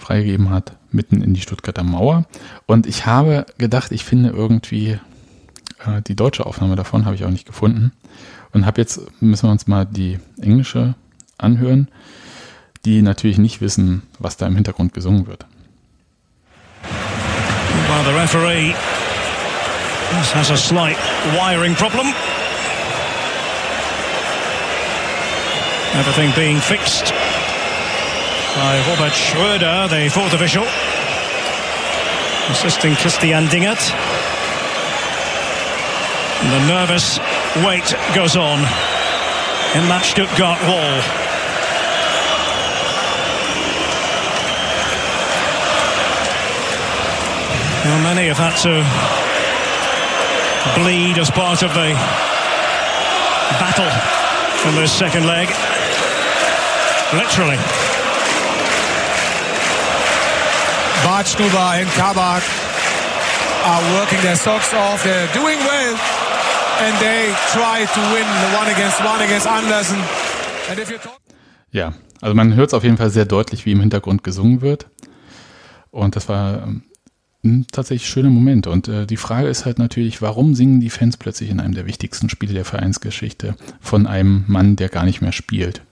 freigegeben 0.00 0.50
hat, 0.50 0.76
mitten 0.90 1.22
in 1.22 1.34
die 1.34 1.40
Stuttgarter 1.40 1.84
Mauer. 1.84 2.24
Und 2.66 2.86
ich 2.86 3.06
habe 3.06 3.46
gedacht, 3.58 3.92
ich 3.92 4.04
finde 4.04 4.30
irgendwie 4.30 4.98
äh, 5.84 6.02
die 6.06 6.16
deutsche 6.16 6.46
Aufnahme 6.46 6.76
davon, 6.76 7.04
habe 7.04 7.14
ich 7.14 7.24
auch 7.24 7.30
nicht 7.30 7.46
gefunden. 7.46 7.92
Und 8.52 8.66
habe 8.66 8.80
jetzt, 8.80 9.00
müssen 9.20 9.46
wir 9.46 9.52
uns 9.52 9.66
mal 9.66 9.86
die 9.86 10.18
englische 10.40 10.94
anhören. 11.38 11.88
die 12.84 13.02
natürlich 13.02 13.38
nicht 13.38 13.60
wissen, 13.60 14.02
was 14.18 14.36
da 14.36 14.46
im 14.46 14.54
Hintergrund 14.54 14.94
gesungen 14.94 15.26
wird. 15.26 15.44
Well, 16.82 18.04
the 18.04 18.18
referee 18.18 18.72
has 20.34 20.50
a 20.50 20.56
slight 20.56 20.96
wiring 21.36 21.74
problem. 21.74 22.14
Everything 25.94 26.32
being 26.34 26.58
fixed 26.58 27.12
by 28.60 28.76
Robert 28.90 29.12
Schröder, 29.12 29.88
the 29.88 30.10
fourth 30.10 30.34
official, 30.34 30.64
assisting 32.50 32.94
Christian 32.96 33.48
Dingert. 33.48 33.80
The 36.44 36.66
nervous 36.68 37.18
wait 37.64 37.88
goes 38.14 38.36
on 38.36 38.58
in 39.72 39.88
that 39.88 40.04
Stuttgart 40.04 40.60
wall. 40.68 41.00
Well, 47.86 48.02
many 48.04 48.28
have 48.28 48.36
had 48.36 48.56
to 48.68 48.84
bleed 50.78 51.16
as 51.16 51.30
part 51.30 51.62
of 51.62 51.72
the 51.72 51.94
battle 53.56 53.88
from 54.60 54.74
this 54.76 54.92
second 54.92 55.26
leg. 55.26 55.48
Literally. 57.14 57.89
Bartschnuber 61.04 61.80
and 61.80 61.88
Kabak 61.92 62.42
are 63.64 63.82
working 63.98 64.20
their 64.22 64.36
socks 64.36 64.72
off. 64.74 65.02
They're 65.02 65.28
doing 65.32 65.58
well. 65.58 65.96
And 66.82 66.96
they 66.98 67.32
try 67.52 67.84
to 67.84 68.00
win 68.14 68.26
the 68.44 68.56
one 68.56 68.68
against 68.68 69.00
one 69.00 69.20
against 69.22 69.46
Andersen. 69.46 69.98
And 70.70 70.78
if 70.78 70.90
you 70.90 70.98
talk 70.98 71.20
Ja, 71.72 71.94
also 72.20 72.34
man 72.34 72.54
hört 72.54 72.68
es 72.68 72.74
auf 72.74 72.84
jeden 72.84 72.96
Fall 72.96 73.10
sehr 73.10 73.24
deutlich, 73.24 73.64
wie 73.64 73.72
im 73.72 73.80
Hintergrund 73.80 74.24
gesungen 74.24 74.60
wird. 74.60 74.86
Und 75.90 76.16
das 76.16 76.28
war 76.28 76.62
ähm, 76.64 76.82
ein 77.44 77.66
tatsächlich 77.70 78.08
schöner 78.08 78.30
Moment. 78.30 78.66
Und 78.66 78.88
äh, 78.88 79.06
die 79.06 79.16
Frage 79.16 79.48
ist 79.48 79.64
halt 79.66 79.78
natürlich, 79.78 80.20
warum 80.20 80.54
singen 80.54 80.80
die 80.80 80.90
Fans 80.90 81.16
plötzlich 81.16 81.50
in 81.50 81.60
einem 81.60 81.74
der 81.74 81.86
wichtigsten 81.86 82.28
Spiele 82.28 82.54
der 82.54 82.64
Vereinsgeschichte 82.64 83.56
von 83.80 84.06
einem 84.06 84.44
Mann, 84.48 84.76
der 84.76 84.88
gar 84.88 85.04
nicht 85.04 85.20
mehr 85.20 85.32
spielt? 85.32 85.82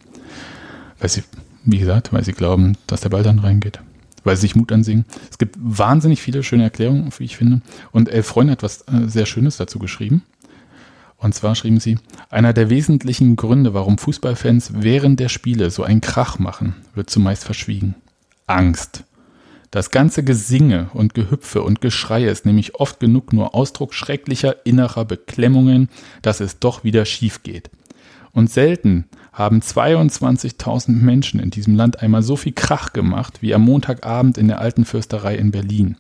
Weil 0.99 1.11
sie, 1.11 1.23
wie 1.65 1.79
gesagt, 1.79 2.13
weil 2.13 2.25
sie 2.25 2.33
glauben, 2.33 2.77
dass 2.87 3.03
der 3.03 3.11
Ball 3.11 3.23
dann 3.23 3.39
reingeht. 3.39 3.81
Weil 4.29 4.37
sie 4.37 4.43
sich 4.43 4.57
Mut 4.57 4.71
ansingen. 4.73 5.07
Es 5.31 5.39
gibt 5.39 5.57
wahnsinnig 5.59 6.21
viele 6.21 6.43
schöne 6.43 6.65
Erklärungen, 6.65 7.11
wie 7.17 7.25
ich 7.25 7.39
finde. 7.39 7.63
Und 7.93 8.11
Elf 8.11 8.27
Freunde 8.27 8.53
hat 8.53 8.63
was 8.63 8.83
äh, 8.83 9.07
sehr 9.07 9.25
Schönes 9.25 9.57
dazu 9.57 9.79
geschrieben. 9.79 10.23
Und 11.17 11.35
zwar 11.35 11.55
schrieben 11.55 11.81
sie, 11.81 11.99
einer 12.29 12.53
der 12.53 12.69
wesentlichen 12.69 13.37
Gründe, 13.37 13.73
warum 13.73 13.97
Fußballfans 13.97 14.73
während 14.75 15.19
der 15.19 15.31
Spiele 15.31 15.71
so 15.71 15.83
einen 15.83 16.03
Krach 16.03 16.39
machen, 16.39 16.77
wird 16.95 17.09
zumeist 17.09 17.45
verschwiegen. 17.45 17.95
Angst. 18.47 19.05
Das 19.71 19.91
ganze 19.91 20.23
Gesinge 20.23 20.91
und 20.93 21.15
Gehüpfe 21.15 21.63
und 21.63 21.81
Geschreie 21.81 22.29
ist 22.29 22.45
nämlich 22.45 22.75
oft 22.75 23.01
genug 23.01 23.33
nur 23.33 23.55
Ausdruck 23.55 23.95
schrecklicher 23.95 24.67
innerer 24.67 25.07
Beklemmungen, 25.07 25.89
dass 26.21 26.41
es 26.41 26.59
doch 26.59 26.85
wieder 26.85 27.07
schief 27.07 27.43
geht. 27.43 27.71
Und 28.33 28.51
selten 28.51 29.07
haben 29.39 29.61
22.000 29.61 30.91
Menschen 30.91 31.39
in 31.39 31.51
diesem 31.51 31.77
Land 31.77 32.03
einmal 32.03 32.23
so 32.23 32.35
viel 32.35 32.53
Krach 32.53 32.93
gemacht 32.93 33.41
wie 33.41 33.55
am 33.55 33.63
Montagabend 33.63 34.37
in 34.37 34.49
der 34.49 34.61
alten 34.61 34.85
Fürsterei 34.85 35.37
in 35.37 35.53
Berlin. 35.53 35.97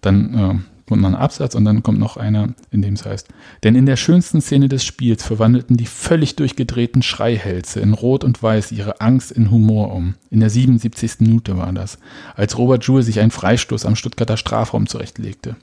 Dann 0.00 0.34
äh, 0.34 0.54
kommt 0.86 1.02
noch 1.02 1.08
ein 1.08 1.14
Absatz 1.14 1.54
und 1.54 1.64
dann 1.64 1.82
kommt 1.82 1.98
noch 1.98 2.16
einer, 2.16 2.54
in 2.70 2.82
dem 2.82 2.94
es 2.94 3.04
heißt, 3.04 3.28
denn 3.64 3.74
in 3.74 3.86
der 3.86 3.96
schönsten 3.96 4.40
Szene 4.40 4.68
des 4.68 4.84
Spiels 4.84 5.24
verwandelten 5.24 5.76
die 5.76 5.86
völlig 5.86 6.36
durchgedrehten 6.36 7.02
Schreihälse 7.02 7.80
in 7.80 7.92
Rot 7.92 8.22
und 8.24 8.42
Weiß 8.42 8.72
ihre 8.72 9.00
Angst 9.00 9.32
in 9.32 9.50
Humor 9.50 9.92
um. 9.92 10.14
In 10.30 10.40
der 10.40 10.50
77. 10.50 11.20
Minute 11.20 11.56
war 11.56 11.72
das, 11.72 11.98
als 12.34 12.56
Robert 12.58 12.84
Joule 12.84 13.02
sich 13.02 13.20
einen 13.20 13.30
Freistoß 13.30 13.84
am 13.84 13.96
Stuttgarter 13.96 14.36
Strafraum 14.36 14.86
zurechtlegte. 14.86 15.56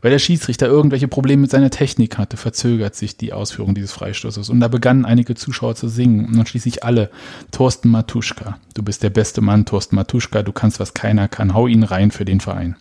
Weil 0.00 0.12
der 0.12 0.18
Schiedsrichter 0.18 0.66
irgendwelche 0.66 1.08
Probleme 1.08 1.42
mit 1.42 1.50
seiner 1.50 1.70
Technik 1.70 2.16
hatte, 2.16 2.36
verzögert 2.36 2.94
sich 2.94 3.16
die 3.16 3.32
Ausführung 3.32 3.74
dieses 3.74 3.92
Freistoßes 3.92 4.48
und 4.48 4.60
da 4.60 4.68
begannen 4.68 5.04
einige 5.04 5.34
Zuschauer 5.34 5.74
zu 5.74 5.88
singen 5.88 6.26
und 6.26 6.36
dann 6.36 6.46
schließlich 6.46 6.84
alle. 6.84 7.10
Thorsten 7.50 7.90
Matuschka, 7.90 8.58
du 8.74 8.82
bist 8.82 9.02
der 9.02 9.10
beste 9.10 9.40
Mann, 9.40 9.66
Thorsten 9.66 9.96
Matuschka, 9.96 10.42
du 10.42 10.52
kannst, 10.52 10.80
was 10.80 10.94
keiner 10.94 11.28
kann, 11.28 11.54
hau 11.54 11.66
ihn 11.66 11.82
rein 11.82 12.10
für 12.10 12.24
den 12.24 12.40
Verein. 12.40 12.76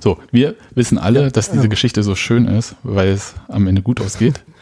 So, 0.00 0.18
wir 0.30 0.54
wissen 0.74 0.98
alle, 0.98 1.30
dass 1.30 1.50
diese 1.50 1.68
Geschichte 1.68 2.02
so 2.02 2.14
schön 2.14 2.46
ist, 2.46 2.76
weil 2.82 3.08
es 3.08 3.34
am 3.48 3.66
Ende 3.66 3.82
gut 3.82 4.00
ausgeht. 4.00 4.42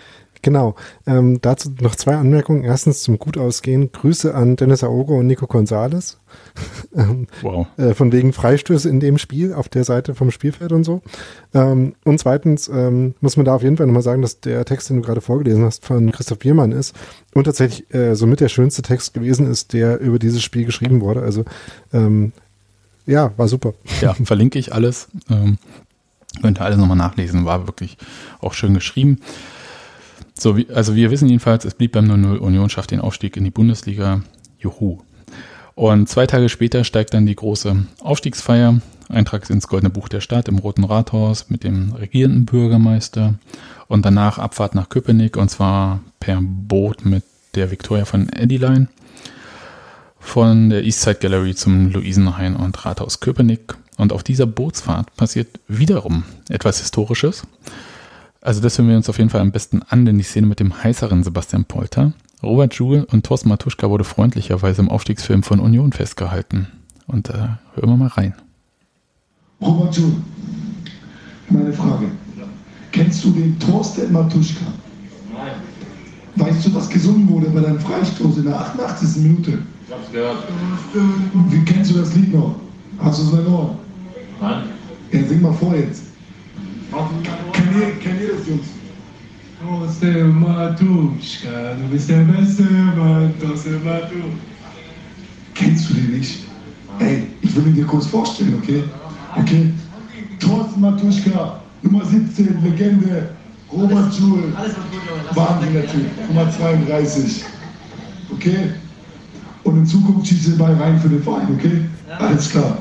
Genau. 0.44 0.74
Ähm, 1.06 1.38
dazu 1.40 1.72
noch 1.80 1.94
zwei 1.94 2.16
Anmerkungen. 2.16 2.64
Erstens 2.64 3.04
zum 3.04 3.16
gut 3.18 3.38
ausgehen. 3.38 3.92
Grüße 3.92 4.34
an 4.34 4.56
Dennis 4.56 4.82
Aogo 4.82 5.20
und 5.20 5.28
Nico 5.28 5.46
Gonzalez. 5.46 6.18
ähm, 6.96 7.28
Wow. 7.42 7.68
äh, 7.76 7.94
von 7.94 8.10
wegen 8.10 8.32
Freistöße 8.32 8.88
in 8.88 8.98
dem 8.98 9.18
Spiel 9.18 9.54
auf 9.54 9.68
der 9.68 9.84
Seite 9.84 10.16
vom 10.16 10.32
Spielfeld 10.32 10.72
und 10.72 10.82
so. 10.82 11.00
Ähm, 11.54 11.94
und 12.04 12.18
zweitens 12.18 12.68
ähm, 12.68 13.14
muss 13.20 13.36
man 13.36 13.46
da 13.46 13.54
auf 13.54 13.62
jeden 13.62 13.76
Fall 13.76 13.86
nochmal 13.86 14.02
sagen, 14.02 14.20
dass 14.20 14.40
der 14.40 14.64
Text, 14.64 14.90
den 14.90 14.96
du 14.96 15.02
gerade 15.02 15.20
vorgelesen 15.20 15.64
hast, 15.64 15.86
von 15.86 16.10
Christoph 16.10 16.40
Biermann 16.40 16.72
ist 16.72 16.96
und 17.34 17.44
tatsächlich 17.44 17.94
äh, 17.94 18.16
somit 18.16 18.40
der 18.40 18.48
schönste 18.48 18.82
Text 18.82 19.14
gewesen 19.14 19.48
ist, 19.48 19.72
der 19.72 20.00
über 20.00 20.18
dieses 20.18 20.42
Spiel 20.42 20.64
geschrieben 20.64 21.02
wurde. 21.02 21.22
Also 21.22 21.44
ähm, 21.92 22.32
ja, 23.06 23.32
war 23.36 23.48
super. 23.48 23.74
Ja, 24.00 24.14
verlinke 24.14 24.58
ich 24.58 24.72
alles. 24.72 25.08
Ähm, 25.30 25.58
könnt 26.40 26.60
ihr 26.60 26.64
alles 26.64 26.78
nochmal 26.78 26.96
nachlesen. 26.96 27.44
War 27.44 27.66
wirklich 27.66 27.96
auch 28.40 28.54
schön 28.54 28.74
geschrieben. 28.74 29.18
So, 30.34 30.56
wie, 30.56 30.70
also 30.70 30.94
wir 30.94 31.10
wissen 31.10 31.28
jedenfalls, 31.28 31.64
es 31.64 31.74
blieb 31.74 31.92
beim 31.92 32.06
0-0. 32.10 32.38
Union 32.38 32.70
schafft 32.70 32.90
den 32.90 33.00
Aufstieg 33.00 33.36
in 33.36 33.44
die 33.44 33.50
Bundesliga. 33.50 34.22
Juhu. 34.58 34.98
Und 35.74 36.08
zwei 36.08 36.26
Tage 36.26 36.48
später 36.48 36.84
steigt 36.84 37.14
dann 37.14 37.26
die 37.26 37.36
große 37.36 37.86
Aufstiegsfeier. 38.00 38.80
Eintrag 39.08 39.48
ins 39.50 39.68
Goldene 39.68 39.90
Buch 39.90 40.08
der 40.08 40.20
Stadt 40.20 40.48
im 40.48 40.58
Roten 40.58 40.84
Rathaus 40.84 41.50
mit 41.50 41.64
dem 41.64 41.92
regierenden 41.92 42.46
Bürgermeister. 42.46 43.34
Und 43.88 44.06
danach 44.06 44.38
Abfahrt 44.38 44.74
nach 44.74 44.88
Köpenick 44.88 45.36
und 45.36 45.50
zwar 45.50 46.00
per 46.20 46.40
Boot 46.40 47.04
mit 47.04 47.24
der 47.54 47.70
Victoria 47.70 48.04
von 48.04 48.28
Ediline 48.30 48.88
von 50.22 50.70
der 50.70 50.84
Eastside 50.84 51.18
Gallery 51.20 51.54
zum 51.54 51.90
Luisenhain 51.90 52.56
und 52.56 52.84
Rathaus 52.86 53.20
Köpenick. 53.20 53.74
Und 53.98 54.12
auf 54.12 54.22
dieser 54.22 54.46
Bootsfahrt 54.46 55.14
passiert 55.16 55.60
wiederum 55.68 56.24
etwas 56.48 56.80
Historisches. 56.80 57.42
Also 58.40 58.60
das 58.60 58.78
hören 58.78 58.88
wir 58.88 58.96
uns 58.96 59.08
auf 59.08 59.18
jeden 59.18 59.30
Fall 59.30 59.40
am 59.40 59.52
besten 59.52 59.82
an, 59.82 60.06
denn 60.06 60.16
die 60.16 60.24
Szene 60.24 60.46
mit 60.46 60.58
dem 60.58 60.82
heißeren 60.82 61.22
Sebastian 61.22 61.64
Polter. 61.64 62.12
Robert 62.42 62.74
Joule 62.74 63.06
und 63.06 63.24
Thorsten 63.24 63.48
Matuschka 63.50 63.88
wurde 63.90 64.04
freundlicherweise 64.04 64.82
im 64.82 64.88
Aufstiegsfilm 64.88 65.42
von 65.42 65.60
Union 65.60 65.92
festgehalten. 65.92 66.66
Und 67.06 67.28
da 67.28 67.34
äh, 67.76 67.76
hören 67.76 67.90
wir 67.90 67.96
mal 67.96 68.08
rein. 68.08 68.34
Robert 69.60 69.96
Joule, 69.96 70.16
meine 71.48 71.72
Frage. 71.72 72.06
Kennst 72.90 73.24
du 73.24 73.30
den 73.30 73.58
Thorsten 73.60 74.12
Matuschka? 74.12 74.66
Nein, 75.32 75.52
Weißt 76.36 76.66
du, 76.66 76.74
was 76.74 76.88
gesungen 76.88 77.28
wurde 77.28 77.46
bei 77.50 77.60
deinem 77.60 77.80
Freistoß 77.80 78.38
in 78.38 78.44
der 78.44 78.58
88. 78.58 79.22
Minute? 79.22 79.58
ich 79.86 79.92
hab's 79.92 80.10
gehört. 80.10 80.38
Wie 81.50 81.64
kennst 81.64 81.90
du 81.90 81.98
das 81.98 82.14
Lied 82.14 82.32
noch? 82.32 82.54
Hast 82.98 83.20
du 83.20 83.24
es 83.24 83.32
in 83.32 83.52
Ohren? 83.52 83.76
Nein. 84.40 84.62
Ja, 85.12 85.24
sing 85.26 85.42
mal 85.42 85.52
vor 85.52 85.74
jetzt. 85.74 86.04
Kennt 87.52 87.76
ihr, 87.76 87.90
kennt 88.00 88.20
ihr 88.20 88.34
das, 88.36 88.48
Jungs? 88.48 88.66
Thorsten 89.62 90.40
Matuschka, 90.40 91.74
du 91.74 91.88
bist 91.90 92.08
der 92.08 92.22
beste 92.24 92.64
Mann, 92.64 93.32
Matuschka. 93.38 93.70
Kennst 95.54 95.90
du 95.90 95.94
den 95.94 96.18
nicht? 96.18 96.40
Ey, 96.98 97.26
ich 97.42 97.54
will 97.54 97.68
ihn 97.68 97.74
dir 97.74 97.84
kurz 97.84 98.06
vorstellen, 98.06 98.60
okay? 98.62 98.82
Okay. 99.36 99.72
Thorsten 100.40 100.80
Matuschka, 100.80 101.60
Nummer 101.82 102.04
17, 102.04 102.62
Legende, 102.64 103.30
Robert 103.72 104.12
Joule. 104.18 104.52
Wahnsinniger 105.34 105.86
Typ, 105.86 106.28
Nummer 106.28 106.50
32. 106.50 107.44
Okay? 108.32 108.70
Und 109.64 109.78
in 109.78 109.86
Zukunft 109.86 110.26
schießt 110.26 110.46
ihr 110.46 110.50
den 110.54 110.58
Ball 110.58 110.74
rein 110.74 111.00
für 111.00 111.08
den 111.08 111.22
Verein, 111.22 111.48
okay? 111.54 111.84
Alles 112.18 112.50
klar. 112.50 112.78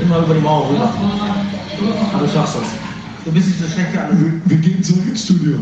Immer 0.00 0.18
über 0.20 0.34
die 0.34 0.40
Mauer 0.40 0.70
rüber. 0.70 0.92
Aber 2.14 2.26
du 2.26 2.32
schaffst 2.32 2.56
das. 2.56 2.68
Du 3.24 3.32
bist 3.32 3.48
nicht 3.48 3.60
so 3.60 3.66
schlecht 3.66 3.92
wie 3.92 3.98
alle. 3.98 4.20
Wir, 4.20 4.40
wir 4.44 4.56
gehen 4.58 4.82
zurück 4.82 5.06
ins 5.08 5.24
Studio. 5.24 5.58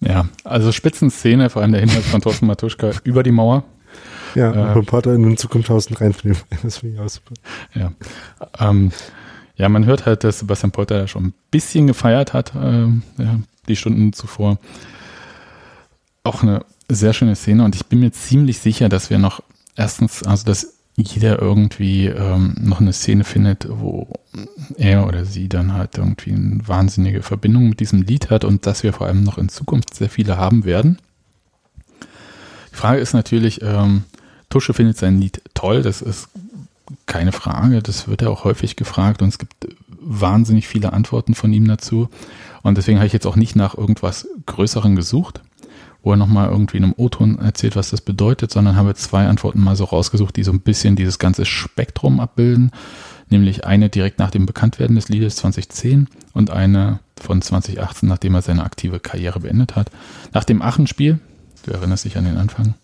Ja, 0.00 0.26
also 0.44 0.70
Spitzenszene, 0.70 1.50
vor 1.50 1.62
allem 1.62 1.72
der 1.72 1.80
Hinweis 1.80 2.06
von 2.06 2.20
Thorsten 2.20 2.46
Matuschka 2.46 2.92
über 3.04 3.22
die 3.22 3.32
Mauer. 3.32 3.64
Ja, 4.34 4.52
Äh, 4.52 4.58
und 4.58 4.68
Reporter 4.76 5.14
in 5.14 5.36
Zukunft 5.36 5.68
1000 5.68 6.00
rein 6.00 6.12
für 6.12 6.22
den 6.22 6.34
Verein. 6.34 6.58
Das 6.62 6.78
finde 6.78 6.94
ich 6.94 7.00
auch 7.00 7.08
super. 7.08 7.34
Ja. 7.74 7.92
Ähm, 8.60 8.92
ja, 9.58 9.68
man 9.68 9.84
hört 9.84 10.06
halt, 10.06 10.24
dass 10.24 10.38
Sebastian 10.38 10.70
Polter 10.70 11.08
schon 11.08 11.26
ein 11.26 11.34
bisschen 11.50 11.88
gefeiert 11.88 12.32
hat, 12.32 12.52
ähm, 12.54 13.02
ja, 13.18 13.38
die 13.66 13.76
Stunden 13.76 14.12
zuvor. 14.12 14.58
Auch 16.22 16.42
eine 16.42 16.64
sehr 16.88 17.12
schöne 17.12 17.36
Szene 17.36 17.64
und 17.64 17.74
ich 17.74 17.86
bin 17.86 18.00
mir 18.00 18.12
ziemlich 18.12 18.60
sicher, 18.60 18.88
dass 18.88 19.10
wir 19.10 19.18
noch 19.18 19.42
erstens, 19.76 20.22
also 20.22 20.46
dass 20.46 20.74
jeder 20.96 21.40
irgendwie 21.40 22.06
ähm, 22.06 22.54
noch 22.60 22.80
eine 22.80 22.92
Szene 22.92 23.24
findet, 23.24 23.68
wo 23.68 24.08
er 24.76 25.06
oder 25.06 25.24
sie 25.24 25.48
dann 25.48 25.72
halt 25.72 25.98
irgendwie 25.98 26.32
eine 26.32 26.66
wahnsinnige 26.66 27.22
Verbindung 27.22 27.68
mit 27.68 27.80
diesem 27.80 28.02
Lied 28.02 28.30
hat 28.30 28.44
und 28.44 28.66
dass 28.66 28.82
wir 28.82 28.92
vor 28.92 29.06
allem 29.06 29.22
noch 29.22 29.38
in 29.38 29.48
Zukunft 29.48 29.94
sehr 29.94 30.08
viele 30.08 30.36
haben 30.36 30.64
werden. 30.64 30.98
Frage 32.72 33.00
ist 33.00 33.12
natürlich, 33.12 33.60
ähm, 33.62 34.04
Tusche 34.50 34.72
findet 34.72 34.96
sein 34.96 35.20
Lied 35.20 35.42
toll, 35.54 35.82
das 35.82 36.00
ist 36.00 36.28
keine 37.06 37.32
Frage, 37.32 37.82
das 37.82 38.08
wird 38.08 38.22
ja 38.22 38.28
auch 38.28 38.44
häufig 38.44 38.76
gefragt 38.76 39.22
und 39.22 39.28
es 39.28 39.38
gibt 39.38 39.68
wahnsinnig 40.00 40.66
viele 40.66 40.92
Antworten 40.92 41.34
von 41.34 41.52
ihm 41.52 41.66
dazu. 41.66 42.08
Und 42.62 42.78
deswegen 42.78 42.98
habe 42.98 43.06
ich 43.06 43.12
jetzt 43.12 43.26
auch 43.26 43.36
nicht 43.36 43.56
nach 43.56 43.76
irgendwas 43.76 44.26
Größeren 44.46 44.96
gesucht, 44.96 45.40
wo 46.02 46.12
er 46.12 46.16
nochmal 46.16 46.48
irgendwie 46.48 46.78
in 46.78 46.84
einem 46.84 46.94
O-Ton 46.96 47.38
erzählt, 47.38 47.76
was 47.76 47.90
das 47.90 48.00
bedeutet, 48.00 48.50
sondern 48.50 48.76
habe 48.76 48.94
zwei 48.94 49.26
Antworten 49.26 49.62
mal 49.62 49.76
so 49.76 49.84
rausgesucht, 49.84 50.36
die 50.36 50.44
so 50.44 50.52
ein 50.52 50.60
bisschen 50.60 50.96
dieses 50.96 51.18
ganze 51.18 51.44
Spektrum 51.44 52.20
abbilden. 52.20 52.70
Nämlich 53.30 53.66
eine 53.66 53.90
direkt 53.90 54.18
nach 54.18 54.30
dem 54.30 54.46
Bekanntwerden 54.46 54.96
des 54.96 55.10
Liedes 55.10 55.36
2010 55.36 56.08
und 56.32 56.50
eine 56.50 57.00
von 57.20 57.42
2018, 57.42 58.08
nachdem 58.08 58.34
er 58.34 58.42
seine 58.42 58.64
aktive 58.64 59.00
Karriere 59.00 59.40
beendet 59.40 59.76
hat. 59.76 59.90
Nach 60.32 60.44
dem 60.44 60.62
Aachen-Spiel, 60.62 61.18
du 61.64 61.70
erinnerst 61.72 62.06
dich 62.06 62.16
an 62.16 62.24
den 62.24 62.38
Anfang, 62.38 62.74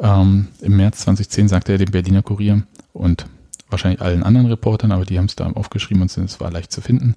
ähm, 0.00 0.48
im 0.60 0.76
März 0.76 1.00
2010 1.00 1.48
sagte 1.48 1.72
er 1.72 1.78
dem 1.78 1.90
Berliner 1.90 2.22
Kurier 2.22 2.62
und 2.92 3.26
wahrscheinlich 3.68 4.00
allen 4.00 4.22
anderen 4.22 4.46
Reportern, 4.46 4.92
aber 4.92 5.04
die 5.04 5.18
haben 5.18 5.26
es 5.26 5.36
da 5.36 5.46
aufgeschrieben 5.46 6.02
und 6.02 6.16
es 6.16 6.40
war 6.40 6.50
leicht 6.50 6.72
zu 6.72 6.80
finden. 6.80 7.14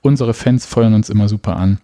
Unsere 0.00 0.34
Fans 0.34 0.66
feuern 0.66 0.94
uns 0.94 1.10
immer 1.10 1.28
super 1.28 1.56
an, 1.56 1.78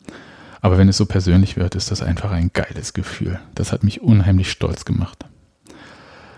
aber 0.60 0.78
wenn 0.78 0.88
es 0.88 0.96
so 0.96 1.06
persönlich 1.06 1.56
wird, 1.56 1.74
ist 1.74 1.90
das 1.90 2.02
einfach 2.02 2.30
ein 2.30 2.50
geiles 2.52 2.92
Gefühl. 2.92 3.40
Das 3.54 3.72
hat 3.72 3.84
mich 3.84 4.02
unheimlich 4.02 4.50
stolz 4.50 4.84
gemacht. 4.84 5.24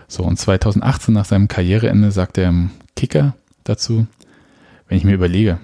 So, 0.07 0.23
und 0.23 0.37
2018 0.37 1.13
nach 1.13 1.25
seinem 1.25 1.47
Karriereende 1.47 2.11
sagte 2.11 2.41
er 2.41 2.49
im 2.49 2.71
Kicker 2.95 3.35
dazu, 3.63 4.07
wenn 4.87 4.97
ich 4.97 5.03
mir 5.03 5.13
überlege, 5.13 5.59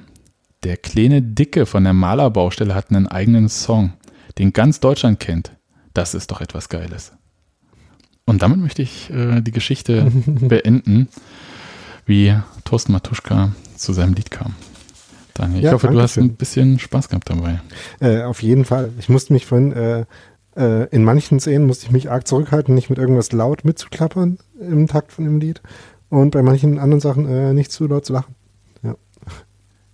der 0.63 0.77
kleine 0.77 1.21
Dicke 1.21 1.65
von 1.65 1.83
der 1.83 1.93
Malerbaustelle 1.93 2.75
hat 2.75 2.89
einen 2.89 3.07
eigenen 3.07 3.49
Song, 3.49 3.93
den 4.37 4.53
ganz 4.53 4.79
Deutschland 4.79 5.19
kennt. 5.19 5.51
Das 5.93 6.13
ist 6.13 6.31
doch 6.31 6.41
etwas 6.41 6.69
Geiles. 6.69 7.13
Und 8.25 8.41
damit 8.41 8.59
möchte 8.59 8.81
ich 8.81 9.09
äh, 9.09 9.41
die 9.41 9.51
Geschichte 9.51 10.09
beenden, 10.25 11.09
wie 12.05 12.35
Thorsten 12.65 12.91
Matuschka 12.91 13.51
zu 13.75 13.93
seinem 13.93 14.13
Lied 14.13 14.31
kam. 14.31 14.55
Daniel, 15.33 15.59
ich 15.59 15.65
Ja, 15.65 15.71
hoffe, 15.73 15.87
du 15.87 15.99
hast 15.99 16.13
schön. 16.13 16.25
ein 16.25 16.35
bisschen 16.35 16.79
Spaß 16.79 17.09
gehabt 17.09 17.29
dabei. 17.29 17.61
Äh, 17.99 18.21
auf 18.23 18.43
jeden 18.43 18.65
Fall. 18.65 18.91
Ich 18.99 19.09
musste 19.09 19.33
mich 19.33 19.45
vorhin, 19.45 19.71
äh, 19.73 20.05
äh, 20.55 20.87
in 20.89 21.03
manchen 21.03 21.39
Szenen 21.39 21.65
musste 21.65 21.85
ich 21.87 21.91
mich 21.91 22.11
arg 22.11 22.27
zurückhalten, 22.27 22.75
nicht 22.75 22.89
mit 22.89 22.99
irgendwas 22.99 23.31
laut 23.31 23.65
mitzuklappern 23.65 24.37
im 24.59 24.87
Takt 24.87 25.11
von 25.11 25.25
dem 25.25 25.39
Lied. 25.39 25.61
Und 26.09 26.31
bei 26.31 26.43
manchen 26.43 26.77
anderen 26.77 27.01
Sachen 27.01 27.27
äh, 27.27 27.53
nicht 27.53 27.71
zu 27.71 27.87
laut 27.87 28.05
zu 28.05 28.13
lachen. 28.13 28.35
Ja. 28.83 28.95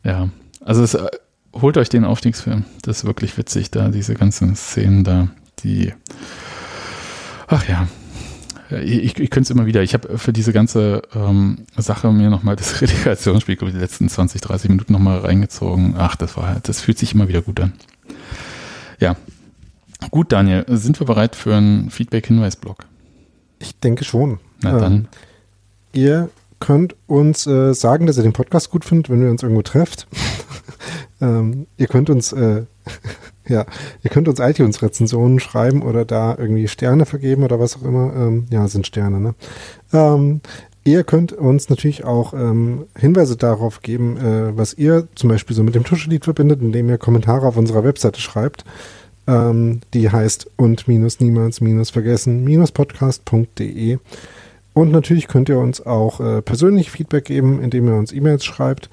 Ja, 0.03 0.29
also 0.65 0.83
es, 0.83 0.93
äh, 0.95 1.07
holt 1.53 1.77
euch 1.77 1.87
den 1.89 2.03
Aufstiegsfilm. 2.03 2.65
Das 2.81 2.97
ist 2.97 3.05
wirklich 3.05 3.37
witzig, 3.37 3.71
da 3.71 3.87
diese 3.87 4.15
ganzen 4.15 4.55
Szenen 4.57 5.05
da, 5.05 5.29
die. 5.63 5.93
Ach 7.47 7.67
ja. 7.67 7.87
Ich, 8.71 9.19
ich 9.19 9.29
könnte 9.29 9.41
es 9.41 9.49
immer 9.49 9.65
wieder. 9.65 9.81
Ich 9.81 9.93
habe 9.93 10.17
für 10.17 10.31
diese 10.31 10.53
ganze 10.53 11.01
ähm, 11.15 11.65
Sache 11.77 12.11
mir 12.11 12.29
nochmal 12.29 12.55
das 12.55 12.81
Relegationsspiel, 12.81 13.55
glaube 13.55 13.69
ich, 13.69 13.75
die 13.75 13.81
letzten 13.81 14.09
20, 14.09 14.41
30 14.41 14.69
Minuten 14.69 14.93
nochmal 14.93 15.19
reingezogen. 15.19 15.95
Ach, 15.97 16.15
das 16.15 16.37
war 16.37 16.47
halt, 16.47 16.69
das 16.69 16.81
fühlt 16.81 16.99
sich 16.99 17.13
immer 17.13 17.27
wieder 17.27 17.41
gut 17.41 17.59
an. 17.59 17.73
Ja. 18.99 19.15
Gut, 20.11 20.31
Daniel, 20.31 20.65
sind 20.67 20.99
wir 20.99 21.07
bereit 21.07 21.35
für 21.35 21.55
einen 21.55 21.89
Feedback-Hinweis-Blog? 21.89 22.85
Ich 23.59 23.77
denke 23.79 24.05
schon. 24.05 24.39
Na 24.61 24.79
dann. 24.79 24.93
Ähm, 24.93 25.07
ihr 25.93 26.29
könnt 26.59 26.95
uns 27.07 27.47
äh, 27.47 27.73
sagen, 27.73 28.05
dass 28.05 28.17
ihr 28.17 28.23
den 28.23 28.33
Podcast 28.33 28.69
gut 28.69 28.85
findet, 28.85 29.09
wenn 29.09 29.21
ihr 29.21 29.29
uns 29.29 29.43
irgendwo 29.43 29.61
trefft. 29.61 30.07
ähm, 31.21 31.67
ihr 31.77 31.87
könnt 31.87 32.09
uns 32.09 32.31
äh, 32.33 32.63
ja, 33.47 33.65
ihr 34.03 34.09
könnt 34.09 34.27
uns 34.27 34.39
iTunes-Rezensionen 34.39 35.39
schreiben 35.39 35.81
oder 35.81 36.05
da 36.05 36.35
irgendwie 36.37 36.67
Sterne 36.67 37.05
vergeben 37.05 37.43
oder 37.43 37.59
was 37.59 37.77
auch 37.77 37.83
immer. 37.83 38.13
Ähm, 38.15 38.45
ja, 38.49 38.67
sind 38.67 38.87
Sterne, 38.87 39.19
ne? 39.19 39.35
Ähm, 39.93 40.41
ihr 40.83 41.03
könnt 41.03 41.33
uns 41.33 41.69
natürlich 41.69 42.03
auch 42.03 42.33
ähm, 42.33 42.85
Hinweise 42.97 43.37
darauf 43.37 43.81
geben, 43.81 44.17
äh, 44.17 44.57
was 44.57 44.73
ihr 44.73 45.07
zum 45.15 45.29
Beispiel 45.29 45.55
so 45.55 45.63
mit 45.63 45.75
dem 45.75 45.83
Tuschelied 45.83 46.23
verbindet, 46.23 46.61
indem 46.61 46.89
ihr 46.89 46.97
Kommentare 46.97 47.47
auf 47.47 47.57
unserer 47.57 47.83
Webseite 47.83 48.21
schreibt. 48.21 48.65
Ähm, 49.27 49.81
die 49.93 50.09
heißt 50.09 50.49
und 50.55 50.87
minus 50.87 51.19
niemals 51.19 51.61
minus 51.61 51.91
vergessen 51.91 52.43
minus 52.43 52.71
podcast.de. 52.71 53.99
Und 54.73 54.91
natürlich 54.91 55.27
könnt 55.27 55.49
ihr 55.49 55.59
uns 55.59 55.85
auch 55.85 56.19
äh, 56.19 56.41
persönlich 56.41 56.89
Feedback 56.89 57.25
geben, 57.25 57.61
indem 57.61 57.87
ihr 57.87 57.95
uns 57.95 58.11
E-Mails 58.11 58.45
schreibt. 58.45 58.89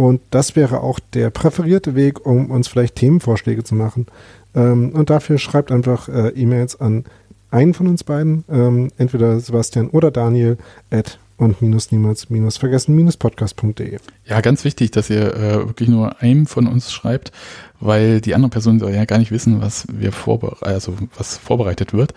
Und 0.00 0.22
das 0.30 0.56
wäre 0.56 0.80
auch 0.80 0.98
der 1.12 1.28
präferierte 1.28 1.94
Weg, 1.94 2.24
um 2.24 2.50
uns 2.50 2.68
vielleicht 2.68 2.94
Themenvorschläge 2.94 3.64
zu 3.64 3.74
machen. 3.74 4.06
Ähm, 4.54 4.92
und 4.92 5.10
dafür 5.10 5.36
schreibt 5.36 5.70
einfach 5.70 6.08
äh, 6.08 6.30
E-Mails 6.30 6.80
an 6.80 7.04
einen 7.50 7.74
von 7.74 7.86
uns 7.86 8.02
beiden, 8.02 8.44
ähm, 8.50 8.90
entweder 8.96 9.38
Sebastian 9.40 9.90
oder 9.90 10.10
Daniel, 10.10 10.56
at 10.90 11.18
und 11.36 11.60
minus 11.60 11.92
niemals 11.92 12.30
minus 12.30 12.56
vergessen 12.56 12.96
minus 12.96 13.18
podcast.de. 13.18 13.98
Ja, 14.24 14.40
ganz 14.40 14.64
wichtig, 14.64 14.90
dass 14.90 15.10
ihr 15.10 15.34
äh, 15.34 15.66
wirklich 15.66 15.90
nur 15.90 16.22
einem 16.22 16.46
von 16.46 16.66
uns 16.66 16.90
schreibt, 16.90 17.30
weil 17.78 18.22
die 18.22 18.34
anderen 18.34 18.50
Personen 18.50 18.78
soll 18.78 18.94
ja 18.94 19.04
gar 19.04 19.18
nicht 19.18 19.32
wissen, 19.32 19.60
was 19.60 19.86
wir 19.92 20.12
vorbere 20.12 20.56
also 20.62 20.94
was 21.18 21.36
vorbereitet 21.36 21.92
wird. 21.92 22.14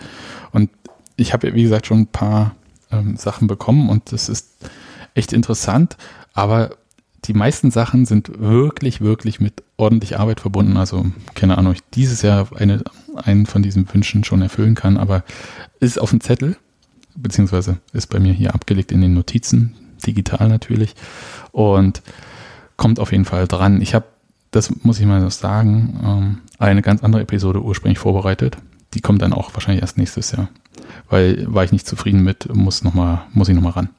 Und 0.54 0.70
ich 1.18 1.34
habe 1.34 1.54
wie 1.54 1.64
gesagt, 1.64 1.88
schon 1.88 2.00
ein 2.00 2.08
paar 2.08 2.56
ähm, 2.94 3.18
Sachen 3.18 3.50
bekommen 3.50 3.90
und 3.90 4.14
das 4.14 4.30
ist 4.30 4.54
echt 5.16 5.34
interessant, 5.34 5.98
aber 6.34 6.78
die 7.26 7.34
meisten 7.34 7.72
Sachen 7.72 8.06
sind 8.06 8.40
wirklich, 8.40 9.02
wirklich 9.02 9.40
mit 9.40 9.64
ordentlich 9.78 10.20
Arbeit 10.20 10.42
verbunden. 10.42 10.78
Also, 10.78 11.06
keine 11.36 11.58
Ahnung, 11.58 11.74
ich 11.74 11.84
dieses 11.94 12.22
Jahr 12.22 12.48
eine, 12.56 12.84
einen 13.16 13.46
von 13.46 13.64
diesen 13.64 13.92
Wünschen 13.94 14.24
schon 14.24 14.42
erfüllen 14.42 14.76
kann, 14.76 14.98
aber 14.98 15.24
ist 15.80 16.00
auf 16.00 16.10
dem 16.10 16.22
Zettel, 16.22 16.58
beziehungsweise 17.16 17.78
ist 17.94 18.08
bei 18.08 18.20
mir 18.20 18.34
hier 18.34 18.54
abgelegt 18.54 18.92
in 18.92 19.02
den 19.02 19.14
Notizen, 19.14 19.76
digital 20.06 20.50
natürlich, 20.50 20.96
und 21.52 22.02
kommt 22.78 23.00
auf 23.00 23.12
jeden 23.12 23.26
Fall 23.26 23.48
dran. 23.48 23.82
Ich 23.82 23.96
habe, 23.96 24.06
das 24.52 24.84
muss 24.84 25.00
ich 25.00 25.06
mal 25.06 25.22
so 25.22 25.30
sagen, 25.30 26.00
ähm, 26.04 26.38
eine 26.60 26.82
ganz 26.82 27.04
andere 27.04 27.22
Episode 27.22 27.62
ursprünglich 27.62 28.00
vorbereitet. 28.00 28.58
Die 28.94 29.02
kommt 29.02 29.22
dann 29.22 29.34
auch 29.34 29.54
wahrscheinlich 29.54 29.82
erst 29.82 29.98
nächstes 29.98 30.32
Jahr, 30.32 30.50
weil 31.10 31.46
war 31.54 31.64
ich 31.64 31.72
nicht 31.72 31.88
zufrieden 31.88 32.24
mit, 32.24 32.54
muss 32.54 32.84
noch 32.84 32.94
mal, 32.94 33.26
muss 33.34 33.50
ich 33.50 33.56
noch 33.56 33.64
mal 33.64 33.72
ran. 33.72 33.90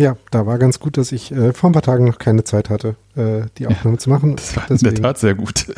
Ja, 0.00 0.16
da 0.30 0.46
war 0.46 0.56
ganz 0.56 0.80
gut, 0.80 0.96
dass 0.96 1.12
ich 1.12 1.30
äh, 1.30 1.52
vor 1.52 1.68
ein 1.68 1.74
paar 1.74 1.82
Tagen 1.82 2.06
noch 2.06 2.16
keine 2.16 2.42
Zeit 2.42 2.70
hatte, 2.70 2.96
äh, 3.16 3.42
die 3.58 3.66
Aufnahme 3.66 3.98
zu 3.98 4.08
machen. 4.08 4.34
Das 4.34 4.56
war 4.56 4.70
in 4.70 4.78
der 4.78 4.94
Tat 4.94 5.18
sehr 5.18 5.34
gut. 5.34 5.66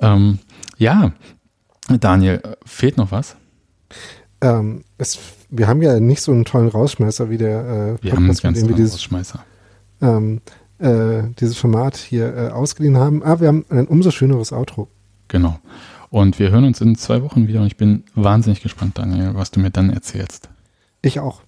Ja, 0.00 0.14
ähm, 0.14 0.40
ja. 0.78 1.12
Daniel, 2.00 2.42
fehlt 2.64 2.96
noch 2.96 3.12
was? 3.12 3.36
Ähm, 4.40 4.82
es, 4.98 5.18
wir 5.48 5.68
haben 5.68 5.80
ja 5.80 6.00
nicht 6.00 6.22
so 6.22 6.32
einen 6.32 6.44
tollen 6.44 6.68
Rausschmeißer 6.68 7.30
wie 7.30 7.36
der 7.36 7.98
äh, 8.00 8.02
Wir 8.02 8.12
haben 8.12 8.24
einen 8.24 8.28
ganz 8.28 8.42
wir 8.42 8.52
tollen 8.52 8.74
dieses, 8.74 8.94
Rausschmeißer. 8.94 9.44
ähm, 10.00 10.40
äh, 10.78 11.22
dieses 11.38 11.56
Format 11.56 11.96
hier 11.98 12.34
äh, 12.36 12.48
ausgeliehen 12.48 12.96
haben. 12.96 13.22
Aber 13.22 13.42
wir 13.42 13.48
haben 13.48 13.64
ein 13.68 13.86
umso 13.86 14.10
schöneres 14.10 14.52
Outro. 14.52 14.88
Genau. 15.28 15.60
Und 16.10 16.40
wir 16.40 16.50
hören 16.50 16.64
uns 16.64 16.80
in 16.80 16.96
zwei 16.96 17.22
Wochen 17.22 17.46
wieder 17.46 17.60
und 17.60 17.66
ich 17.66 17.76
bin 17.76 18.02
wahnsinnig 18.16 18.60
gespannt, 18.62 18.98
Daniel, 18.98 19.34
was 19.34 19.52
du 19.52 19.60
mir 19.60 19.70
dann 19.70 19.90
erzählst. 19.90 20.48
Ich 21.02 21.20
auch. 21.20 21.42